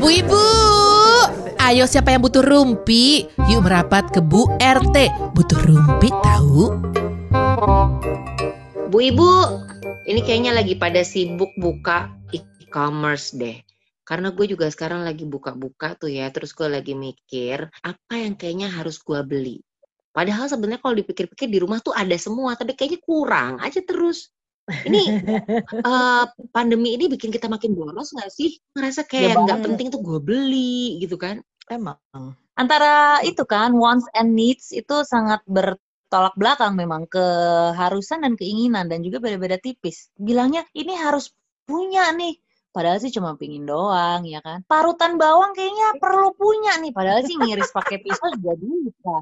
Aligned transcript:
Bu 0.00 0.08
Ibu, 0.08 0.44
ayo 1.60 1.84
siapa 1.84 2.16
yang 2.16 2.24
butuh 2.24 2.40
rumpi? 2.40 3.28
Yuk 3.52 3.60
merapat 3.68 4.08
ke 4.08 4.24
Bu 4.24 4.48
RT. 4.56 4.96
Butuh 5.36 5.60
rumpi 5.68 6.08
tahu? 6.24 6.80
Bu 8.88 8.98
Ibu, 9.04 9.30
ini 10.08 10.24
kayaknya 10.24 10.56
lagi 10.56 10.80
pada 10.80 11.04
sibuk 11.04 11.52
buka 11.60 12.08
e-commerce 12.32 13.36
deh. 13.36 13.60
Karena 14.08 14.32
gue 14.32 14.48
juga 14.48 14.72
sekarang 14.72 15.04
lagi 15.04 15.28
buka-buka 15.28 15.92
tuh 16.00 16.08
ya, 16.08 16.32
terus 16.32 16.56
gue 16.56 16.72
lagi 16.72 16.96
mikir 16.96 17.68
apa 17.84 18.14
yang 18.16 18.40
kayaknya 18.40 18.72
harus 18.72 18.96
gue 19.04 19.20
beli. 19.28 19.60
Padahal 20.16 20.48
sebenarnya 20.48 20.80
kalau 20.80 20.96
dipikir-pikir 20.96 21.52
di 21.52 21.60
rumah 21.60 21.84
tuh 21.84 21.92
ada 21.92 22.16
semua, 22.16 22.56
tapi 22.56 22.72
kayaknya 22.72 23.04
kurang 23.04 23.60
aja 23.60 23.84
terus. 23.84 24.32
Ini 24.68 25.02
uh, 25.82 26.24
pandemi 26.54 26.94
ini 26.94 27.08
bikin 27.10 27.32
kita 27.32 27.48
makin 27.50 27.72
boros 27.74 28.12
nggak 28.12 28.30
sih? 28.30 28.58
Ngerasa 28.76 29.06
kayak 29.08 29.34
Ya, 29.34 29.40
nggak 29.40 29.60
penting 29.64 29.88
tuh 29.88 30.00
gue 30.02 30.20
beli 30.20 31.00
gitu 31.00 31.16
kan? 31.16 31.40
Emang. 31.70 31.96
antara 32.58 33.22
itu 33.24 33.46
kan 33.46 33.72
wants 33.72 34.04
and 34.12 34.36
needs 34.36 34.74
itu 34.74 35.06
sangat 35.06 35.40
bertolak 35.48 36.34
belakang 36.36 36.76
memang 36.76 37.08
keharusan 37.08 38.20
dan 38.26 38.34
keinginan 38.36 38.90
dan 38.90 39.00
juga 39.00 39.22
beda-beda 39.22 39.56
tipis. 39.56 40.12
Bilangnya 40.18 40.66
ini 40.76 40.92
harus 40.92 41.32
punya 41.64 42.10
nih. 42.12 42.36
Padahal 42.70 43.02
sih 43.02 43.10
cuma 43.10 43.34
pingin 43.34 43.64
doang 43.64 44.26
ya 44.26 44.44
kan. 44.44 44.62
Parutan 44.66 45.16
bawang 45.16 45.56
kayaknya 45.56 45.96
perlu 45.98 46.30
punya 46.36 46.78
nih. 46.78 46.92
Padahal 46.94 47.24
sih 47.24 47.34
ngiris 47.38 47.70
pakai 47.72 47.98
pisau 48.02 48.28
juga 48.36 48.54
bisa. 48.60 49.16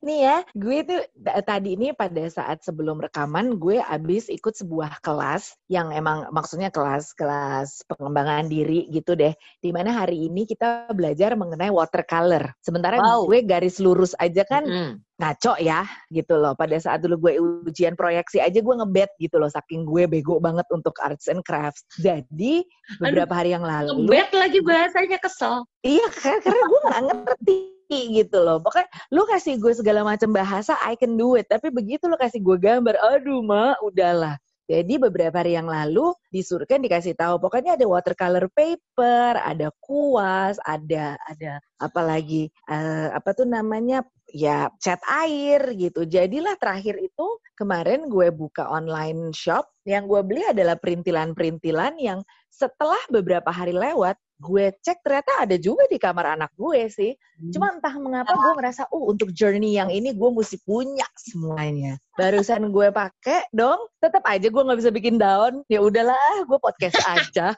Nih 0.00 0.18
ya, 0.24 0.36
gue 0.56 0.78
tuh 0.84 1.00
tadi 1.44 1.76
ini 1.76 1.92
pada 1.92 2.24
saat 2.32 2.64
sebelum 2.64 3.04
rekaman 3.04 3.60
gue 3.60 3.84
abis 3.84 4.32
ikut 4.32 4.56
sebuah 4.56 5.04
kelas 5.04 5.54
yang 5.68 5.92
emang 5.92 6.24
maksudnya 6.32 6.72
kelas 6.72 7.12
kelas 7.12 7.84
pengembangan 7.84 8.48
diri 8.48 8.88
gitu 8.88 9.12
deh. 9.12 9.36
Di 9.60 9.70
mana 9.70 9.92
hari 9.92 10.28
ini 10.28 10.48
kita 10.48 10.88
belajar 10.96 11.36
mengenai 11.36 11.68
watercolor. 11.68 12.48
Sementara 12.64 12.96
Wow. 13.00 13.28
gue 13.28 13.44
garis 13.44 13.76
lurus 13.80 14.12
aja 14.16 14.44
kan 14.44 14.64
Mm. 14.64 14.92
ngaco 15.20 15.54
ya 15.60 15.84
gitu 16.08 16.40
loh. 16.40 16.56
Pada 16.56 16.80
saat 16.80 17.04
dulu 17.04 17.28
gue 17.28 17.32
ujian 17.68 17.92
proyeksi 17.92 18.40
aja 18.40 18.56
gue 18.56 18.74
ngebet 18.80 19.12
gitu 19.20 19.36
loh. 19.36 19.52
Saking 19.52 19.84
gue 19.84 20.08
bego 20.08 20.40
banget 20.40 20.64
untuk 20.72 20.96
arts 21.04 21.28
and 21.28 21.44
crafts. 21.44 21.84
Jadi 22.00 22.64
beberapa 22.96 23.36
hari 23.36 23.52
yang 23.52 23.64
lalu. 23.64 24.08
Ngebet 24.08 24.32
lagi 24.32 24.58
bahasanya 24.64 25.18
kesel. 25.20 25.68
Iya 25.84 26.08
karena 26.40 26.56
gue 26.56 26.80
nggak 26.88 27.02
ngerti 27.04 27.56
gitu 27.90 28.38
loh. 28.40 28.62
Pokoknya 28.62 28.88
lu 29.10 29.26
kasih 29.26 29.58
gue 29.58 29.72
segala 29.74 30.06
macam 30.06 30.30
bahasa, 30.30 30.78
I 30.86 30.94
can 30.94 31.18
do 31.18 31.34
it. 31.34 31.50
Tapi 31.50 31.74
begitu 31.74 32.06
lu 32.06 32.14
kasih 32.14 32.38
gue 32.38 32.56
gambar, 32.56 32.94
aduh 33.00 33.42
ma, 33.42 33.74
udahlah. 33.82 34.38
Jadi 34.70 35.02
beberapa 35.02 35.42
hari 35.42 35.58
yang 35.58 35.66
lalu 35.66 36.14
disuruhkan 36.30 36.78
dikasih 36.78 37.18
tahu 37.18 37.42
pokoknya 37.42 37.74
ada 37.74 37.90
watercolor 37.90 38.46
paper, 38.54 39.34
ada 39.42 39.74
kuas, 39.82 40.62
ada 40.62 41.18
ada 41.26 41.58
apa 41.82 42.00
lagi 42.06 42.46
eh, 42.70 43.10
apa 43.10 43.34
tuh 43.34 43.50
namanya 43.50 44.06
ya 44.30 44.70
cat 44.78 45.02
air 45.10 45.74
gitu. 45.74 46.06
Jadilah 46.06 46.54
terakhir 46.54 47.02
itu 47.02 47.26
kemarin 47.58 48.06
gue 48.06 48.30
buka 48.30 48.70
online 48.70 49.34
shop 49.34 49.66
yang 49.82 50.06
gue 50.06 50.22
beli 50.22 50.46
adalah 50.46 50.78
perintilan-perintilan 50.78 51.98
yang 51.98 52.22
setelah 52.50 53.00
beberapa 53.08 53.48
hari 53.48 53.72
lewat 53.72 54.18
gue 54.40 54.72
cek 54.72 55.04
ternyata 55.04 55.44
ada 55.44 55.56
juga 55.60 55.84
di 55.86 56.00
kamar 56.00 56.34
anak 56.34 56.50
gue 56.56 56.88
sih. 56.88 57.12
Cuma 57.52 57.72
entah 57.76 57.92
mengapa 58.00 58.32
gue 58.32 58.52
merasa, 58.56 58.88
uh 58.88 59.04
untuk 59.04 59.32
journey 59.36 59.76
yang 59.76 59.92
ini 59.92 60.16
gue 60.16 60.30
mesti 60.32 60.56
punya 60.64 61.04
semuanya. 61.16 62.00
Barusan 62.16 62.72
gue 62.72 62.88
pakai 62.88 63.48
dong, 63.52 63.80
tetap 64.00 64.24
aja 64.24 64.48
gue 64.48 64.62
nggak 64.64 64.80
bisa 64.80 64.92
bikin 64.92 65.20
daun. 65.20 65.60
Ya 65.68 65.84
udahlah, 65.84 66.44
gue 66.48 66.58
podcast 66.60 66.96
aja. 67.16 67.52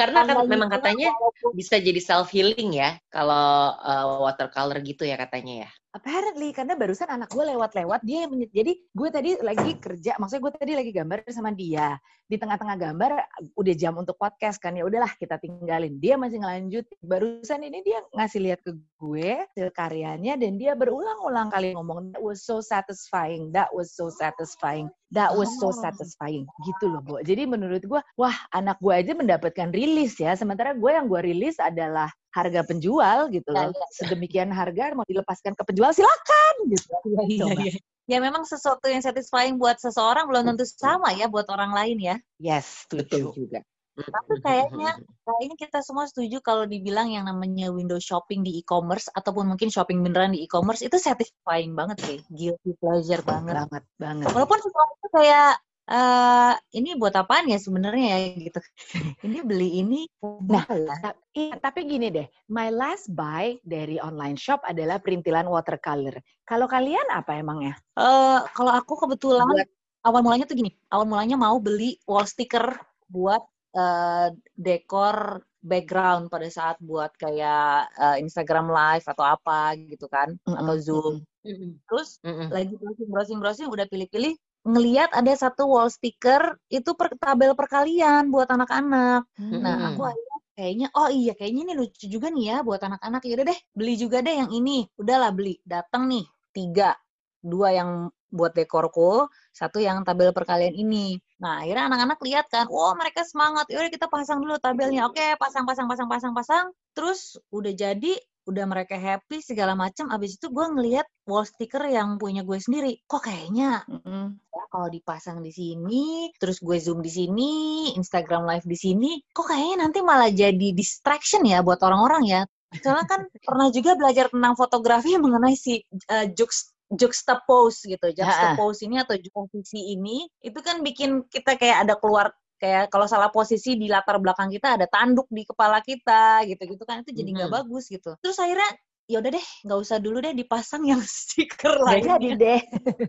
Karena 0.00 0.24
kan 0.24 0.48
memang 0.48 0.72
katanya 0.72 1.12
bisa 1.52 1.76
jadi 1.76 2.00
self 2.00 2.32
healing 2.32 2.72
ya 2.72 2.96
kalau 3.12 3.76
uh, 3.76 4.24
watercolor 4.24 4.80
gitu 4.80 5.04
ya 5.04 5.20
katanya 5.20 5.68
ya. 5.68 5.70
Apparently, 5.98 6.54
karena 6.54 6.78
barusan 6.78 7.10
anak 7.10 7.26
gue 7.34 7.42
lewat-lewat, 7.42 8.06
dia 8.06 8.22
yang 8.22 8.30
menye- 8.30 8.54
jadi 8.54 8.72
gue 8.78 9.08
tadi 9.10 9.30
lagi 9.42 9.74
kerja, 9.82 10.14
maksudnya 10.22 10.42
gue 10.46 10.52
tadi 10.54 10.72
lagi 10.78 10.90
gambar 10.94 11.26
sama 11.34 11.50
dia. 11.50 11.98
Di 12.30 12.38
tengah-tengah 12.38 12.76
gambar, 12.78 13.10
udah 13.58 13.74
jam 13.74 13.98
untuk 13.98 14.14
podcast 14.14 14.62
kan, 14.62 14.78
ya 14.78 14.86
udahlah 14.86 15.10
kita 15.18 15.42
tinggalin. 15.42 15.98
Dia 15.98 16.14
masih 16.14 16.38
ngelanjut, 16.38 16.86
barusan 17.02 17.66
ini 17.66 17.82
dia 17.82 17.98
ngasih 18.14 18.40
lihat 18.46 18.60
ke 18.62 18.78
gue 18.78 19.42
hasil 19.42 19.74
karyanya, 19.74 20.38
dan 20.38 20.54
dia 20.54 20.78
berulang-ulang 20.78 21.50
kali 21.50 21.74
ngomong, 21.74 22.14
that 22.14 22.22
was 22.22 22.46
so 22.46 22.62
satisfying, 22.62 23.50
that 23.50 23.66
was 23.74 23.90
so 23.90 24.06
satisfying, 24.06 24.86
that 25.10 25.34
was 25.34 25.50
so 25.58 25.74
Oh. 25.74 25.74
satisfying. 25.74 26.46
Gitu 26.62 26.84
loh, 26.86 27.02
Bu. 27.02 27.18
Jadi 27.26 27.42
menurut 27.42 27.82
gue, 27.82 28.00
wah 28.14 28.36
anak 28.54 28.78
gue 28.78 28.94
aja 28.94 29.18
mendapatkan 29.18 29.74
rilis 29.74 30.14
ya, 30.22 30.38
sementara 30.38 30.78
gue 30.78 30.90
yang 30.94 31.10
gue 31.10 31.20
rilis 31.26 31.58
adalah 31.58 32.06
harga 32.38 32.60
penjual 32.62 33.26
gitu 33.34 33.50
Ya, 33.50 33.68
loh. 33.68 33.74
Sedemikian 33.90 34.54
harga 34.54 34.94
mau 34.94 35.02
dilepaskan 35.02 35.58
ke 35.58 35.62
penjual 35.66 35.90
silakan 35.90 36.54
gitu. 36.70 36.94
Iya, 37.26 37.44
Coba. 37.44 37.60
iya. 37.66 37.74
Ya 38.08 38.18
memang 38.24 38.46
sesuatu 38.48 38.88
yang 38.88 39.04
satisfying 39.04 39.60
buat 39.60 39.76
seseorang 39.82 40.24
belum 40.30 40.54
tentu 40.54 40.64
sama 40.64 41.12
ya 41.12 41.28
buat 41.28 41.44
orang 41.52 41.76
lain 41.76 41.98
ya. 42.00 42.16
Yes, 42.40 42.88
Betul 42.88 43.34
setuju. 43.34 43.36
juga. 43.36 43.60
Tapi 43.98 44.38
kayaknya 44.46 44.94
kayaknya 45.26 45.56
kita 45.58 45.78
semua 45.82 46.06
setuju 46.06 46.38
kalau 46.38 46.64
dibilang 46.70 47.10
yang 47.10 47.26
namanya 47.26 47.74
window 47.74 47.98
shopping 47.98 48.46
di 48.46 48.62
e-commerce 48.62 49.10
ataupun 49.10 49.50
mungkin 49.50 49.74
shopping 49.74 50.06
beneran 50.06 50.38
di 50.38 50.46
e-commerce 50.46 50.86
itu 50.86 50.96
satisfying 51.02 51.74
banget 51.74 51.98
sih, 52.06 52.18
guilty 52.30 52.78
pleasure 52.78 53.20
banget. 53.26 53.58
banget 53.58 53.84
banget. 53.98 54.30
Walaupun 54.30 54.58
sesuatu 54.62 54.92
itu 55.02 55.08
kayak 55.10 55.58
eh 55.88 56.52
ini 56.76 57.00
buat 57.00 57.16
apaan 57.16 57.48
ya 57.48 57.56
sebenarnya 57.56 58.06
ya 58.12 58.18
gitu. 58.36 58.60
ini 59.26 59.38
beli 59.40 59.80
ini 59.80 60.00
Nah, 60.20 60.66
ya. 60.68 60.94
Ta- 61.00 61.16
Iya, 61.32 61.54
tapi 61.62 61.86
gini 61.86 62.10
deh, 62.10 62.26
my 62.50 62.66
last 62.68 63.08
buy 63.14 63.54
dari 63.62 63.96
online 64.02 64.34
shop 64.34 64.58
adalah 64.66 64.98
perintilan 64.98 65.46
watercolor. 65.46 66.18
Kalau 66.42 66.66
kalian 66.66 67.06
apa 67.14 67.38
emangnya? 67.38 67.78
Eh, 67.94 68.40
kalau 68.52 68.74
aku 68.74 68.98
kebetulan 69.06 69.46
Buat- 69.46 69.70
awal 70.02 70.20
mulanya 70.26 70.44
tuh 70.50 70.58
gini, 70.58 70.74
awal 70.90 71.06
mulanya 71.06 71.38
mau 71.38 71.56
beli 71.62 71.94
wall 72.10 72.26
sticker 72.26 72.74
buat 73.06 73.40
eh, 73.78 74.28
dekor 74.58 75.40
background 75.62 76.26
pada 76.26 76.48
saat 76.50 76.76
buat 76.82 77.14
kayak 77.14 77.86
eh, 77.94 78.16
Instagram 78.18 78.66
live 78.66 79.06
atau 79.06 79.22
apa 79.22 79.78
gitu 79.78 80.10
kan, 80.10 80.34
atau 80.42 80.74
Zoom. 80.82 81.14
Mm-mm. 81.46 81.78
Terus 81.86 82.18
Mm-mm. 82.26 82.50
lagi 82.50 82.74
browsing 82.74 83.08
browsing 83.08 83.38
browsing 83.38 83.68
udah 83.70 83.86
pilih-pilih 83.86 84.34
ngeliat 84.66 85.14
ada 85.14 85.32
satu 85.34 85.68
wall 85.70 85.90
sticker 85.92 86.58
itu 86.72 86.94
per 86.98 87.14
tabel 87.18 87.54
perkalian 87.54 88.32
buat 88.32 88.50
anak-anak. 88.50 89.26
Nah, 89.38 89.76
Mm-mm. 89.76 89.88
aku 89.94 90.02
akhirnya 90.08 90.38
kayaknya 90.58 90.88
oh 90.98 91.06
iya 91.06 91.32
kayaknya 91.38 91.62
ini 91.70 91.74
lucu 91.78 92.10
juga 92.10 92.28
nih 92.34 92.44
ya 92.50 92.56
buat 92.66 92.82
anak-anak. 92.82 93.22
Ya 93.24 93.34
udah 93.38 93.46
deh, 93.48 93.60
beli 93.76 93.94
juga 93.94 94.18
deh 94.24 94.34
yang 94.34 94.50
ini. 94.50 94.84
Udahlah 94.98 95.30
beli. 95.30 95.60
Datang 95.62 96.10
nih 96.10 96.26
tiga, 96.50 96.98
dua 97.38 97.74
yang 97.76 97.90
buat 98.28 98.52
dekorku, 98.52 99.24
satu 99.56 99.80
yang 99.80 100.04
tabel 100.04 100.36
perkalian 100.36 100.76
ini. 100.76 101.16
Nah, 101.40 101.64
akhirnya 101.64 101.88
anak-anak 101.88 102.20
lihat 102.20 102.46
kan, 102.52 102.68
wah 102.68 102.92
mereka 102.92 103.24
semangat. 103.24 103.72
Yaudah 103.72 103.88
kita 103.88 104.04
pasang 104.04 104.44
dulu 104.44 104.60
tabelnya. 104.60 105.08
Oke, 105.08 105.32
pasang, 105.40 105.64
pasang, 105.64 105.88
pasang, 105.88 106.08
pasang, 106.12 106.32
pasang. 106.36 106.66
Terus 106.92 107.40
udah 107.48 107.72
jadi, 107.72 108.20
udah 108.44 108.64
mereka 108.68 109.00
happy 109.00 109.40
segala 109.40 109.72
macam. 109.72 110.12
Abis 110.12 110.36
itu 110.36 110.52
gue 110.52 110.66
ngeliat 110.66 111.08
wall 111.24 111.48
sticker 111.48 111.88
yang 111.88 112.20
punya 112.20 112.44
gue 112.44 112.60
sendiri. 112.60 113.00
Kok 113.08 113.22
kayaknya 113.32 113.88
Mm-mm. 113.88 114.36
ya, 114.44 114.47
kalau 114.68 114.88
dipasang 114.92 115.40
di 115.40 115.50
sini, 115.50 116.28
terus 116.36 116.60
gue 116.60 116.76
zoom 116.78 117.00
di 117.00 117.08
sini, 117.08 117.50
Instagram 117.96 118.44
live 118.44 118.66
di 118.68 118.78
sini, 118.78 119.10
kok 119.32 119.48
kayaknya 119.48 119.76
nanti 119.88 119.98
malah 120.04 120.28
jadi 120.32 120.68
distraction 120.76 121.42
ya 121.48 121.64
buat 121.64 121.80
orang-orang 121.80 122.22
ya. 122.28 122.40
Soalnya 122.84 123.06
kan 123.08 123.20
pernah 123.48 123.68
juga 123.72 123.96
belajar 123.96 124.28
tentang 124.28 124.54
fotografi 124.54 125.16
mengenai 125.24 125.56
si 125.56 125.80
uh, 126.12 126.28
jux- 126.36 126.72
juxtapose 126.92 127.88
gitu. 127.88 128.06
Juxtapose 128.12 128.84
ini 128.84 129.00
atau 129.00 129.16
posisi 129.32 129.92
ini 129.96 130.28
itu 130.44 130.58
kan 130.60 130.80
bikin 130.84 131.24
kita 131.28 131.56
kayak 131.56 131.88
ada 131.88 131.94
keluar 131.96 132.32
kayak 132.58 132.90
kalau 132.90 133.06
salah 133.06 133.30
posisi 133.30 133.78
di 133.78 133.86
latar 133.86 134.18
belakang 134.18 134.50
kita 134.50 134.74
ada 134.74 134.90
tanduk 134.90 135.30
di 135.30 135.46
kepala 135.46 135.78
kita 135.78 136.42
gitu-gitu 136.42 136.82
kan 136.82 137.06
itu 137.06 137.14
jadi 137.14 137.30
nggak 137.30 137.50
Mhm. 137.54 137.56
bagus 137.62 137.84
gitu. 137.86 138.18
Terus 138.18 138.34
akhirnya 138.42 138.66
ya 139.08 139.24
udah 139.24 139.30
deh 139.32 139.46
nggak 139.64 139.80
usah 139.80 139.96
dulu 139.98 140.20
deh 140.20 140.36
dipasang 140.36 140.84
yang 140.84 141.00
stiker 141.18 141.80
lainnya. 141.80 142.20
jadi 142.20 142.28
deh. 142.36 142.60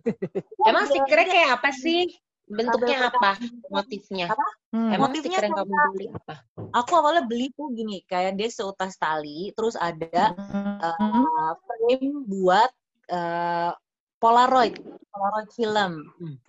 Emang 0.70 0.88
stikernya 0.88 1.28
kayak 1.28 1.50
apa 1.60 1.70
sih? 1.76 2.08
Bentuknya 2.50 3.14
apa? 3.14 3.38
Motifnya? 3.70 4.34
Hmm. 4.74 4.90
Emang 4.90 5.14
Motifnya 5.14 5.38
stiker 5.38 5.46
yang 5.52 5.58
kamu 5.60 5.74
beli 5.94 6.08
apa? 6.10 6.34
aku 6.74 6.92
awalnya 6.98 7.24
beli 7.26 7.50
tuh 7.54 7.74
gini 7.74 8.06
kayak 8.06 8.38
dia 8.38 8.50
seutas 8.50 8.98
tali 8.98 9.50
terus 9.58 9.74
ada 9.80 10.34
Mm-mm. 10.38 11.26
uh, 11.26 11.54
frame 11.66 12.10
buat 12.30 12.72
uh, 13.10 13.72
Polaroid 14.20 14.78
Polaroid 15.10 15.50
film 15.56 15.92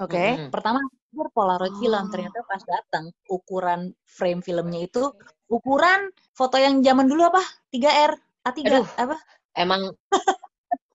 Oke. 0.01 0.25
Mm-mm. 0.37 0.51
pertama 0.53 0.81
gue 1.11 1.27
Polaroid 1.35 1.75
film 1.81 2.05
ternyata 2.13 2.45
pas 2.47 2.63
datang 2.63 3.11
ukuran 3.27 3.91
frame 4.07 4.43
filmnya 4.45 4.87
itu 4.87 5.11
ukuran 5.51 6.13
foto 6.37 6.57
yang 6.61 6.79
zaman 6.85 7.11
dulu 7.11 7.27
apa 7.27 7.43
3R 7.75 8.13
A3 8.47 8.59
Aduh. 8.67 8.87
apa 8.97 9.17
Emang 9.61 9.93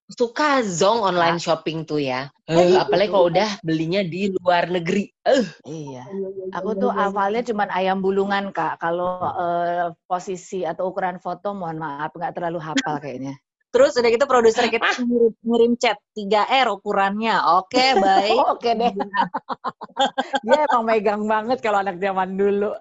suka 0.06 0.62
zong 0.62 1.02
online 1.02 1.42
shopping 1.42 1.86
tuh 1.86 1.98
ya. 2.02 2.30
Eh, 2.46 2.78
apalagi 2.78 3.10
kalau 3.10 3.30
udah 3.34 3.50
belinya 3.66 4.06
di 4.06 4.30
luar 4.30 4.70
negeri. 4.70 5.10
Eh, 5.26 5.46
Iya. 5.66 6.06
Aku 6.54 6.78
tuh 6.78 6.94
awalnya 6.94 7.42
cuman 7.42 7.70
ayam 7.74 8.02
bulungan 8.06 8.54
kak. 8.54 8.78
Kalau 8.78 9.18
eh, 9.22 9.94
posisi 10.06 10.62
atau 10.62 10.94
ukuran 10.94 11.18
foto, 11.18 11.58
mohon 11.58 11.82
maaf 11.82 12.14
nggak 12.14 12.38
terlalu 12.38 12.62
hafal 12.62 13.02
kayaknya. 13.02 13.38
Terus 13.76 13.92
udah 14.00 14.08
gitu 14.08 14.24
produser 14.24 14.72
kita 14.72 14.88
ngirim, 15.04 15.36
ngirim 15.44 15.74
chat 15.76 16.00
3R 16.16 16.72
ukurannya. 16.80 17.36
Oke, 17.60 17.84
baik. 18.00 18.40
Oke 18.56 18.72
deh. 18.72 18.96
Dia 20.48 20.64
emang 20.64 20.84
megang 20.88 21.24
banget 21.28 21.60
kalau 21.60 21.84
anak 21.84 22.00
zaman 22.00 22.40
dulu. 22.40 22.72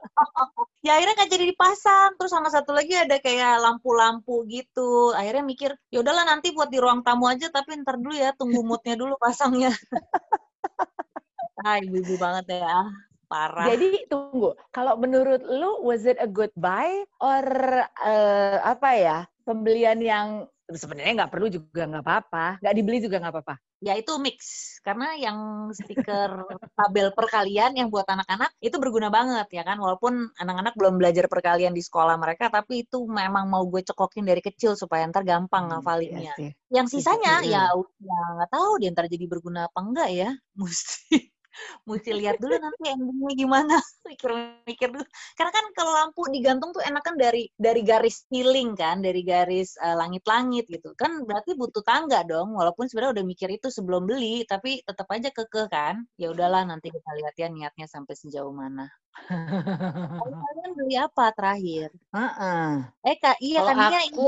ya 0.86 1.00
akhirnya 1.00 1.16
nggak 1.16 1.32
jadi 1.32 1.44
dipasang 1.48 2.10
terus 2.20 2.28
sama 2.28 2.52
satu 2.52 2.76
lagi 2.76 2.92
ada 2.92 3.16
kayak 3.16 3.56
lampu-lampu 3.56 4.44
gitu 4.52 5.16
akhirnya 5.16 5.40
mikir 5.40 5.70
ya 5.88 6.04
udahlah 6.04 6.28
nanti 6.28 6.52
buat 6.52 6.68
di 6.68 6.76
ruang 6.76 7.00
tamu 7.00 7.24
aja 7.24 7.48
tapi 7.48 7.80
ntar 7.80 7.96
dulu 7.96 8.12
ya 8.12 8.36
tunggu 8.36 8.60
moodnya 8.60 8.92
dulu 8.92 9.16
pasangnya 9.16 9.72
ah 11.64 11.80
ibu-ibu 11.80 12.20
banget 12.20 12.60
ya 12.60 12.84
parah 13.24 13.66
Jadi 13.72 14.06
tunggu, 14.12 14.52
kalau 14.70 15.00
menurut 15.00 15.40
lu 15.40 15.80
was 15.80 16.04
it 16.04 16.20
a 16.20 16.28
good 16.28 16.52
buy 16.54 17.02
or 17.18 17.44
eh, 18.04 18.58
apa 18.60 18.90
ya 18.92 19.18
pembelian 19.48 19.98
yang 20.04 20.28
sebenarnya 20.74 21.12
nggak 21.24 21.32
perlu 21.32 21.46
juga 21.48 21.82
nggak 21.86 22.04
apa-apa, 22.04 22.46
nggak 22.62 22.74
dibeli 22.76 22.98
juga 23.00 23.16
nggak 23.22 23.34
apa-apa. 23.34 23.54
ya 23.84 23.92
itu 24.00 24.16
mix 24.16 24.38
karena 24.80 25.12
yang 25.20 25.68
stiker 25.68 26.30
tabel 26.78 27.12
perkalian 27.12 27.76
yang 27.76 27.92
buat 27.92 28.08
anak-anak 28.08 28.56
itu 28.64 28.80
berguna 28.80 29.12
banget 29.12 29.44
ya 29.52 29.60
kan 29.60 29.76
walaupun 29.76 30.32
anak-anak 30.40 30.72
belum 30.72 30.96
belajar 30.96 31.28
perkalian 31.28 31.76
di 31.76 31.84
sekolah 31.84 32.16
mereka 32.16 32.48
tapi 32.48 32.88
itu 32.88 33.04
memang 33.04 33.44
mau 33.44 33.60
gue 33.68 33.84
cekokin 33.84 34.24
dari 34.24 34.40
kecil 34.40 34.72
supaya 34.72 35.04
ntar 35.04 35.20
gampang 35.28 35.68
ngafalinnya 35.68 36.32
Iya 36.32 36.32
sih. 36.32 36.50
yang 36.72 36.86
sisanya 36.88 37.44
Mm-mm. 37.44 37.52
ya 37.52 37.64
ya 38.00 38.18
nggak 38.40 38.50
tahu 38.56 38.70
dia 38.80 38.88
ntar 38.96 39.04
jadi 39.04 39.24
berguna 39.28 39.68
apa 39.68 39.78
enggak 39.84 40.08
ya 40.16 40.30
mesti 40.60 41.33
mesti 41.88 42.10
lihat 42.14 42.36
dulu 42.42 42.54
nanti 42.58 42.82
endingnya 42.90 43.32
gimana. 43.36 43.74
Mikir-mikir 44.10 44.88
dulu. 44.94 45.04
Karena 45.38 45.52
kan 45.52 45.64
kalau 45.76 45.92
lampu 45.94 46.22
digantung 46.30 46.70
tuh 46.74 46.82
enakan 46.84 47.14
dari 47.16 47.48
dari 47.56 47.82
garis 47.86 48.26
ceiling 48.28 48.76
kan 48.76 49.00
dari 49.00 49.22
garis 49.22 49.76
eh, 49.80 49.96
langit-langit 49.96 50.64
gitu. 50.68 50.92
Kan 50.98 51.24
berarti 51.28 51.54
butuh 51.54 51.82
tangga 51.86 52.22
dong 52.26 52.54
walaupun 52.56 52.86
sebenarnya 52.90 53.22
udah 53.22 53.26
mikir 53.26 53.48
itu 53.52 53.68
sebelum 53.72 54.06
beli 54.08 54.44
tapi 54.48 54.80
tetap 54.84 55.06
aja 55.12 55.28
kekeh 55.30 55.66
kan. 55.70 56.04
Ya 56.20 56.30
udahlah 56.34 56.62
nanti 56.66 56.90
kita 56.90 57.10
lihat 57.18 57.34
ya 57.38 57.48
niatnya 57.50 57.86
sampai 57.90 58.14
sejauh 58.18 58.52
mana 58.54 58.88
kalian 60.44 60.70
beli 60.78 60.94
apa 61.06 61.24
terakhir 61.36 61.88
Heeh. 62.14 62.70
eh 63.08 63.16
kak 63.22 63.36
iya 63.46 63.58
Kalau 63.58 63.68
tadinya 63.68 63.98
aku 64.06 64.20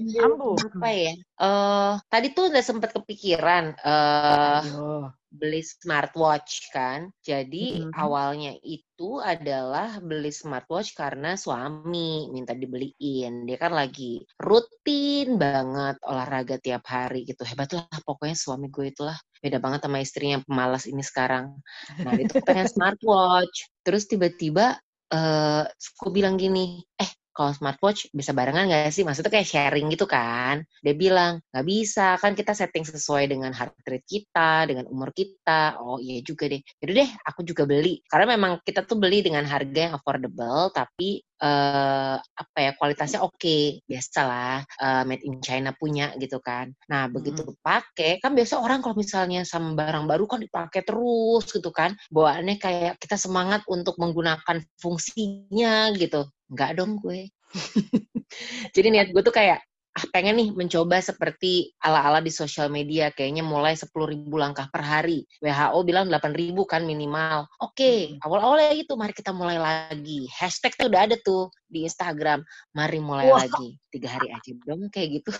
ini 0.00 0.18
Ambu. 0.24 0.50
apa 0.64 0.88
ya? 1.04 1.12
Eh, 1.42 1.90
tadi 2.12 2.26
tuh 2.36 2.44
udah 2.50 2.62
sempet 2.68 2.90
kepikiran 2.96 3.64
eh 3.86 4.60
Ayo. 4.62 5.14
beli 5.38 5.60
smartwatch 5.66 6.52
kan. 6.74 7.00
Jadi 7.28 7.56
Mhm. 7.60 7.90
awalnya 8.02 8.50
itu 8.62 8.93
adalah 9.22 9.98
beli 9.98 10.30
smartwatch 10.30 10.94
karena 10.94 11.34
suami 11.34 12.30
minta 12.30 12.54
dibeliin. 12.54 13.42
Dia 13.42 13.58
kan 13.58 13.74
lagi 13.74 14.22
rutin 14.38 15.34
banget 15.34 15.98
olahraga 16.06 16.62
tiap 16.62 16.86
hari 16.86 17.26
gitu. 17.26 17.42
Hebat 17.42 17.74
lah 17.74 17.98
pokoknya 18.06 18.38
suami 18.38 18.70
gue 18.70 18.94
itulah. 18.94 19.18
Beda 19.42 19.58
banget 19.58 19.82
sama 19.82 19.98
istrinya 19.98 20.38
yang 20.38 20.46
pemalas 20.46 20.86
ini 20.86 21.02
sekarang. 21.02 21.58
Nah 22.06 22.12
dia 22.14 22.30
tuh 22.30 22.44
pengen 22.46 22.70
smartwatch. 22.70 23.70
Terus 23.82 24.06
tiba-tiba 24.06 24.78
eh 25.10 25.64
gue 25.70 26.10
bilang 26.14 26.38
gini, 26.38 26.78
eh 26.98 27.10
kalau 27.34 27.50
smartwatch 27.50 28.14
bisa 28.14 28.30
barengan 28.30 28.70
gak 28.70 28.94
sih? 28.94 29.02
Maksudnya 29.02 29.34
kayak 29.34 29.50
sharing 29.50 29.90
gitu 29.90 30.06
kan. 30.06 30.62
Dia 30.80 30.94
bilang, 30.94 31.42
nggak 31.50 31.66
bisa, 31.66 32.14
kan 32.22 32.38
kita 32.38 32.54
setting 32.54 32.86
sesuai 32.86 33.26
dengan 33.26 33.50
heart 33.50 33.74
rate 33.84 34.06
kita, 34.06 34.70
dengan 34.70 34.86
umur 34.86 35.10
kita. 35.10 35.76
Oh 35.82 35.98
iya 35.98 36.22
juga 36.22 36.46
deh. 36.46 36.62
Yaudah 36.80 36.94
deh, 37.02 37.10
aku 37.26 37.40
juga 37.42 37.66
beli. 37.66 38.00
Karena 38.06 38.38
memang 38.38 38.62
kita 38.62 38.86
tuh 38.86 38.96
beli 39.02 39.20
dengan 39.26 39.42
harga 39.44 39.90
yang 39.90 39.94
affordable, 39.98 40.70
tapi 40.70 41.26
eh 41.44 42.16
apa 42.16 42.58
ya 42.62 42.72
kualitasnya 42.78 43.20
oke 43.20 43.84
biasalah 43.84 44.64
eh, 44.64 45.02
made 45.04 45.24
in 45.28 45.42
China 45.44 45.76
punya 45.76 46.14
gitu 46.16 46.38
kan 46.40 46.70
nah 46.86 47.04
begitu 47.10 47.44
pakai 47.60 48.22
kan 48.22 48.32
biasa 48.32 48.62
orang 48.62 48.80
kalau 48.80 48.96
misalnya 48.96 49.44
sama 49.44 49.76
barang 49.76 50.06
baru 50.08 50.24
kan 50.24 50.40
dipakai 50.40 50.86
terus 50.86 51.44
gitu 51.50 51.68
kan 51.68 51.98
bawaannya 52.14 52.56
kayak 52.56 52.96
kita 52.96 53.18
semangat 53.18 53.60
untuk 53.68 53.98
menggunakan 54.00 54.62
fungsinya 54.78 55.92
gitu 55.98 56.24
nggak 56.54 56.78
dong 56.78 56.96
gue. 57.02 57.28
Jadi 58.74 58.88
niat 58.90 59.10
gue 59.10 59.22
tuh 59.22 59.34
kayak 59.34 59.62
ah 59.94 60.06
pengen 60.10 60.34
nih 60.34 60.50
mencoba 60.50 60.98
seperti 60.98 61.70
ala-ala 61.78 62.18
di 62.18 62.26
sosial 62.26 62.66
media 62.66 63.14
kayaknya 63.14 63.46
mulai 63.46 63.78
10.000 63.78 64.26
langkah 64.34 64.66
per 64.66 64.82
hari. 64.82 65.22
WHO 65.38 65.78
bilang 65.86 66.10
8.000 66.10 66.50
kan 66.66 66.82
minimal. 66.82 67.46
Oke 67.62 68.18
awal-awalnya 68.26 68.74
gitu 68.74 68.98
mari 68.98 69.14
kita 69.14 69.30
mulai 69.30 69.54
lagi. 69.54 70.26
Hashtag 70.34 70.74
tuh 70.74 70.90
udah 70.90 71.06
ada 71.06 71.14
tuh 71.22 71.46
di 71.70 71.86
Instagram 71.86 72.42
mari 72.74 72.98
mulai 72.98 73.30
Wah. 73.30 73.46
lagi. 73.46 73.78
Tiga 73.94 74.18
hari 74.18 74.34
aja 74.34 74.50
dong 74.66 74.90
kayak 74.90 75.22
gitu 75.22 75.30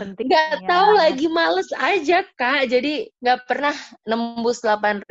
Penting. 0.00 0.26
nggak 0.26 0.64
tahu 0.64 0.90
lagi 0.96 1.26
males 1.28 1.68
aja 1.76 2.24
kak. 2.38 2.70
Jadi 2.70 3.08
nggak 3.20 3.46
pernah 3.46 3.74
nembus 4.08 4.64
8.000 4.64 5.04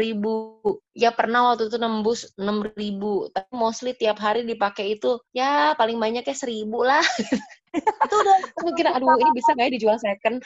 ya 0.97 1.13
pernah 1.13 1.53
waktu 1.53 1.69
itu 1.69 1.77
nembus 1.77 2.33
6.000 2.35 3.33
tapi 3.35 3.51
mostly 3.53 3.91
tiap 3.95 4.17
hari 4.19 4.43
dipakai 4.43 4.97
itu 4.99 5.19
ya 5.31 5.77
paling 5.77 5.97
banyaknya 6.01 6.35
seribu 6.35 6.83
lah. 6.83 7.01
Itu 7.69 8.15
udah 8.65 8.73
kira 8.73 8.97
aduh 8.97 9.13
ini 9.21 9.29
bisa 9.37 9.53
nggak 9.53 9.67
ya 9.69 9.73
dijual 9.77 9.97
second? 10.01 10.41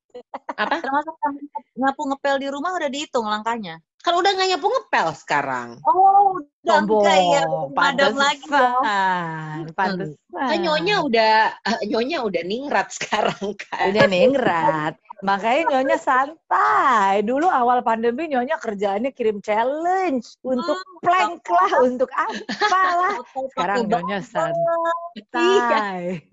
Apa? 0.62 0.78
Termasuk 0.78 1.14
yang 1.18 1.34
nyapu 1.82 2.02
ngepel 2.06 2.36
di 2.38 2.46
rumah 2.46 2.70
udah 2.78 2.86
dihitung 2.86 3.26
langkahnya 3.26 3.82
kan 4.00 4.16
udah 4.16 4.30
nggak 4.32 4.48
nyapu 4.56 4.66
ngepel 4.68 5.08
sekarang 5.12 5.68
Oh, 5.84 6.40
udah 6.64 6.84
Sombong. 6.84 7.04
enggak 7.04 7.18
ya. 7.20 7.42
Madam 7.72 8.12
lagi. 8.16 8.48
Pantesan. 9.78 10.16
Kan 10.32 10.58
nyonya 10.60 10.96
udah 11.04 11.32
eh, 11.56 11.80
nyonya 11.88 12.18
udah 12.24 12.42
ningrat 12.44 12.88
sekarang 12.96 13.56
kan 13.56 13.92
Udah 13.92 14.06
ningrat. 14.08 14.94
Makanya 15.20 15.76
nyonya 15.76 16.00
santai. 16.00 17.20
Dulu 17.20 17.44
awal 17.44 17.84
pandemi 17.84 18.24
nyonya 18.24 18.56
kerjaannya 18.56 19.12
kirim 19.12 19.44
challenge 19.44 20.32
untuk 20.40 20.80
Hmm, 20.80 20.96
plank 21.04 21.44
lah, 21.44 21.72
untuk 21.88 22.08
apalah. 22.08 23.20
Sekarang 23.52 23.84
Pakai 23.84 23.88
nyonya 23.88 24.18
santai. 24.24 26.24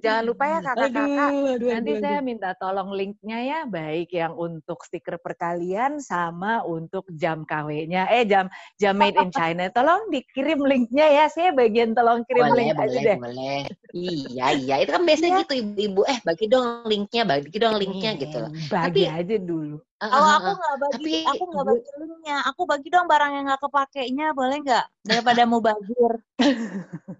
Jangan 0.00 0.24
lupa 0.24 0.44
ya 0.46 0.58
kakak-kakak. 0.60 1.30
aduh, 1.54 1.68
Nanti 1.70 1.92
saya 1.96 2.18
minta 2.20 2.50
tolong 2.54 2.90
linknya 2.90 3.38
ya, 3.38 3.58
baik 3.64 4.08
yang 4.10 4.32
untuk 4.32 4.80
stiker 4.80 5.16
perkalian 5.16 5.98
sama 5.98 6.60
untuk 6.62 7.04
jam 7.12 7.42
KW-nya. 7.42 8.08
Eh 8.08 8.24
jam 8.24 8.48
jam 8.74 8.94
made 8.94 9.14
in 9.14 9.30
China. 9.30 9.68
Tolong 9.68 10.08
dikirim 10.08 10.60
linknya 10.60 11.06
ya. 11.06 11.24
Saya 11.26 11.52
bagian 11.52 11.92
tolong 11.92 12.24
kirim 12.24 12.44
boleh 12.46 12.64
link 12.66 12.74
aja 12.74 12.84
boleh 12.86 13.02
deh. 13.02 13.18
boleh 13.18 13.58
iya 13.90 14.54
iya 14.54 14.74
itu 14.78 14.90
kan 14.90 15.02
biasanya 15.02 15.30
Iya. 15.32 15.42
gitu 15.42 15.54
ibu-ibu 15.58 16.00
eh 16.06 16.18
bagi 16.22 16.46
dong 16.46 16.86
linknya 16.86 17.22
bagi 17.26 17.58
dong 17.58 17.74
linknya 17.74 18.14
gitu 18.14 18.36
loh 18.38 18.50
Bagi 18.70 19.02
Tapi- 19.02 19.10
aja 19.10 19.36
dulu. 19.36 19.76
Kalau 20.00 20.16
ah, 20.16 20.40
aku 20.40 20.50
nggak 20.56 20.76
bagi, 20.80 20.96
Tapi 20.96 21.12
aku 21.28 21.42
nggak 21.44 21.66
bagi 21.66 21.90
linknya. 22.00 22.36
Aku 22.48 22.62
bagi 22.64 22.88
dong 22.88 23.04
barang 23.04 23.32
yang 23.36 23.44
nggak 23.44 23.60
kepakainya, 23.60 24.26
boleh 24.32 24.56
nggak? 24.64 24.84
Daripada 25.04 25.42
mau 25.44 25.60
bazir. 25.60 26.12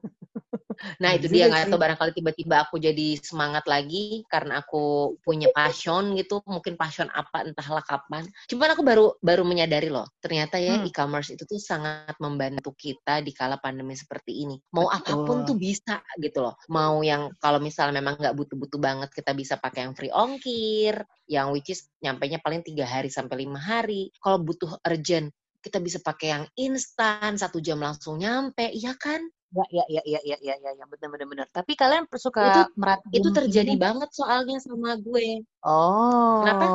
Nah 1.03 1.11
itu 1.17 1.27
Iya 1.27 1.31
dia 1.33 1.45
juga 1.45 1.51
nggak 1.51 1.71
tahu 1.73 1.81
barangkali 1.81 2.11
tiba-tiba 2.17 2.57
aku 2.69 2.77
jadi 2.81 3.17
semangat 3.21 3.65
lagi 3.69 4.25
karena 4.29 4.61
aku 4.65 5.15
punya 5.25 5.49
passion 5.53 6.17
gitu 6.17 6.41
mungkin 6.49 6.75
passion 6.81 7.09
apa 7.13 7.45
entahlah 7.49 7.85
kapan. 7.85 8.25
Cuman 8.49 8.69
aku 8.75 8.83
baru 8.85 9.07
baru 9.21 9.43
menyadari 9.45 9.89
loh 9.93 10.07
ternyata 10.25 10.57
ya 10.61 10.77
Hmm. 10.77 10.85
e-commerce 10.85 11.33
itu 11.35 11.45
tuh 11.49 11.61
sangat 11.61 12.17
membantu 12.21 12.73
kita 12.77 13.21
di 13.25 13.33
kala 13.37 13.57
pandemi 13.61 13.93
seperti 13.97 14.45
ini. 14.45 14.57
Mau 14.73 14.89
Betul. 14.89 14.93
apa 14.93 15.21
pun 15.25 15.45
tuh 15.45 15.57
bisa 15.59 16.01
gitu 16.21 16.45
loh. 16.45 16.55
Mau 16.73 17.01
yang 17.05 17.33
kalau 17.43 17.59
misalnya 17.61 18.01
memang 18.01 18.17
nggak 18.21 18.37
butuh-butuh 18.37 18.81
banget 18.81 19.11
kita 19.13 19.33
bisa 19.37 19.57
pakai 19.61 19.89
yang 19.89 19.95
free 19.99 20.13
ongkir, 20.13 20.97
yang 21.29 21.51
which 21.55 21.71
is 21.73 21.89
nyampainya 22.01 22.39
paling 22.41 22.63
tiga 22.65 22.85
hari 22.89 23.09
sampai 23.13 23.45
lima 23.47 23.59
hari. 23.61 24.11
Kalau 24.23 24.41
butuh 24.43 24.81
urgent 24.87 25.33
kita 25.61 25.77
bisa 25.83 26.01
pakai 26.01 26.29
yang 26.33 26.45
instan 26.57 27.37
satu 27.37 27.61
jam 27.61 27.81
langsung 27.85 28.17
nyampe, 28.17 28.65
iya 28.73 28.97
kan? 28.97 29.21
Ya, 29.51 29.67
ya, 29.75 29.85
ya, 29.91 30.03
ya, 30.07 30.21
ya, 30.23 30.39
ya, 30.39 30.55
ya, 30.63 30.71
ya, 30.79 30.85
benar, 30.87 31.09
benar, 31.11 31.27
benar. 31.27 31.47
Tapi 31.51 31.75
kalian 31.75 32.07
suka 32.15 32.71
Itu- 32.71 32.71
merhatiin 32.79 33.19
itu 33.19 33.29
terjadi 33.35 33.75
ini? 33.75 33.83
banget 33.83 34.11
soalnya 34.15 34.63
sama 34.63 34.95
gue. 34.95 35.43
Oh. 35.67 36.47
Kenapa? 36.47 36.67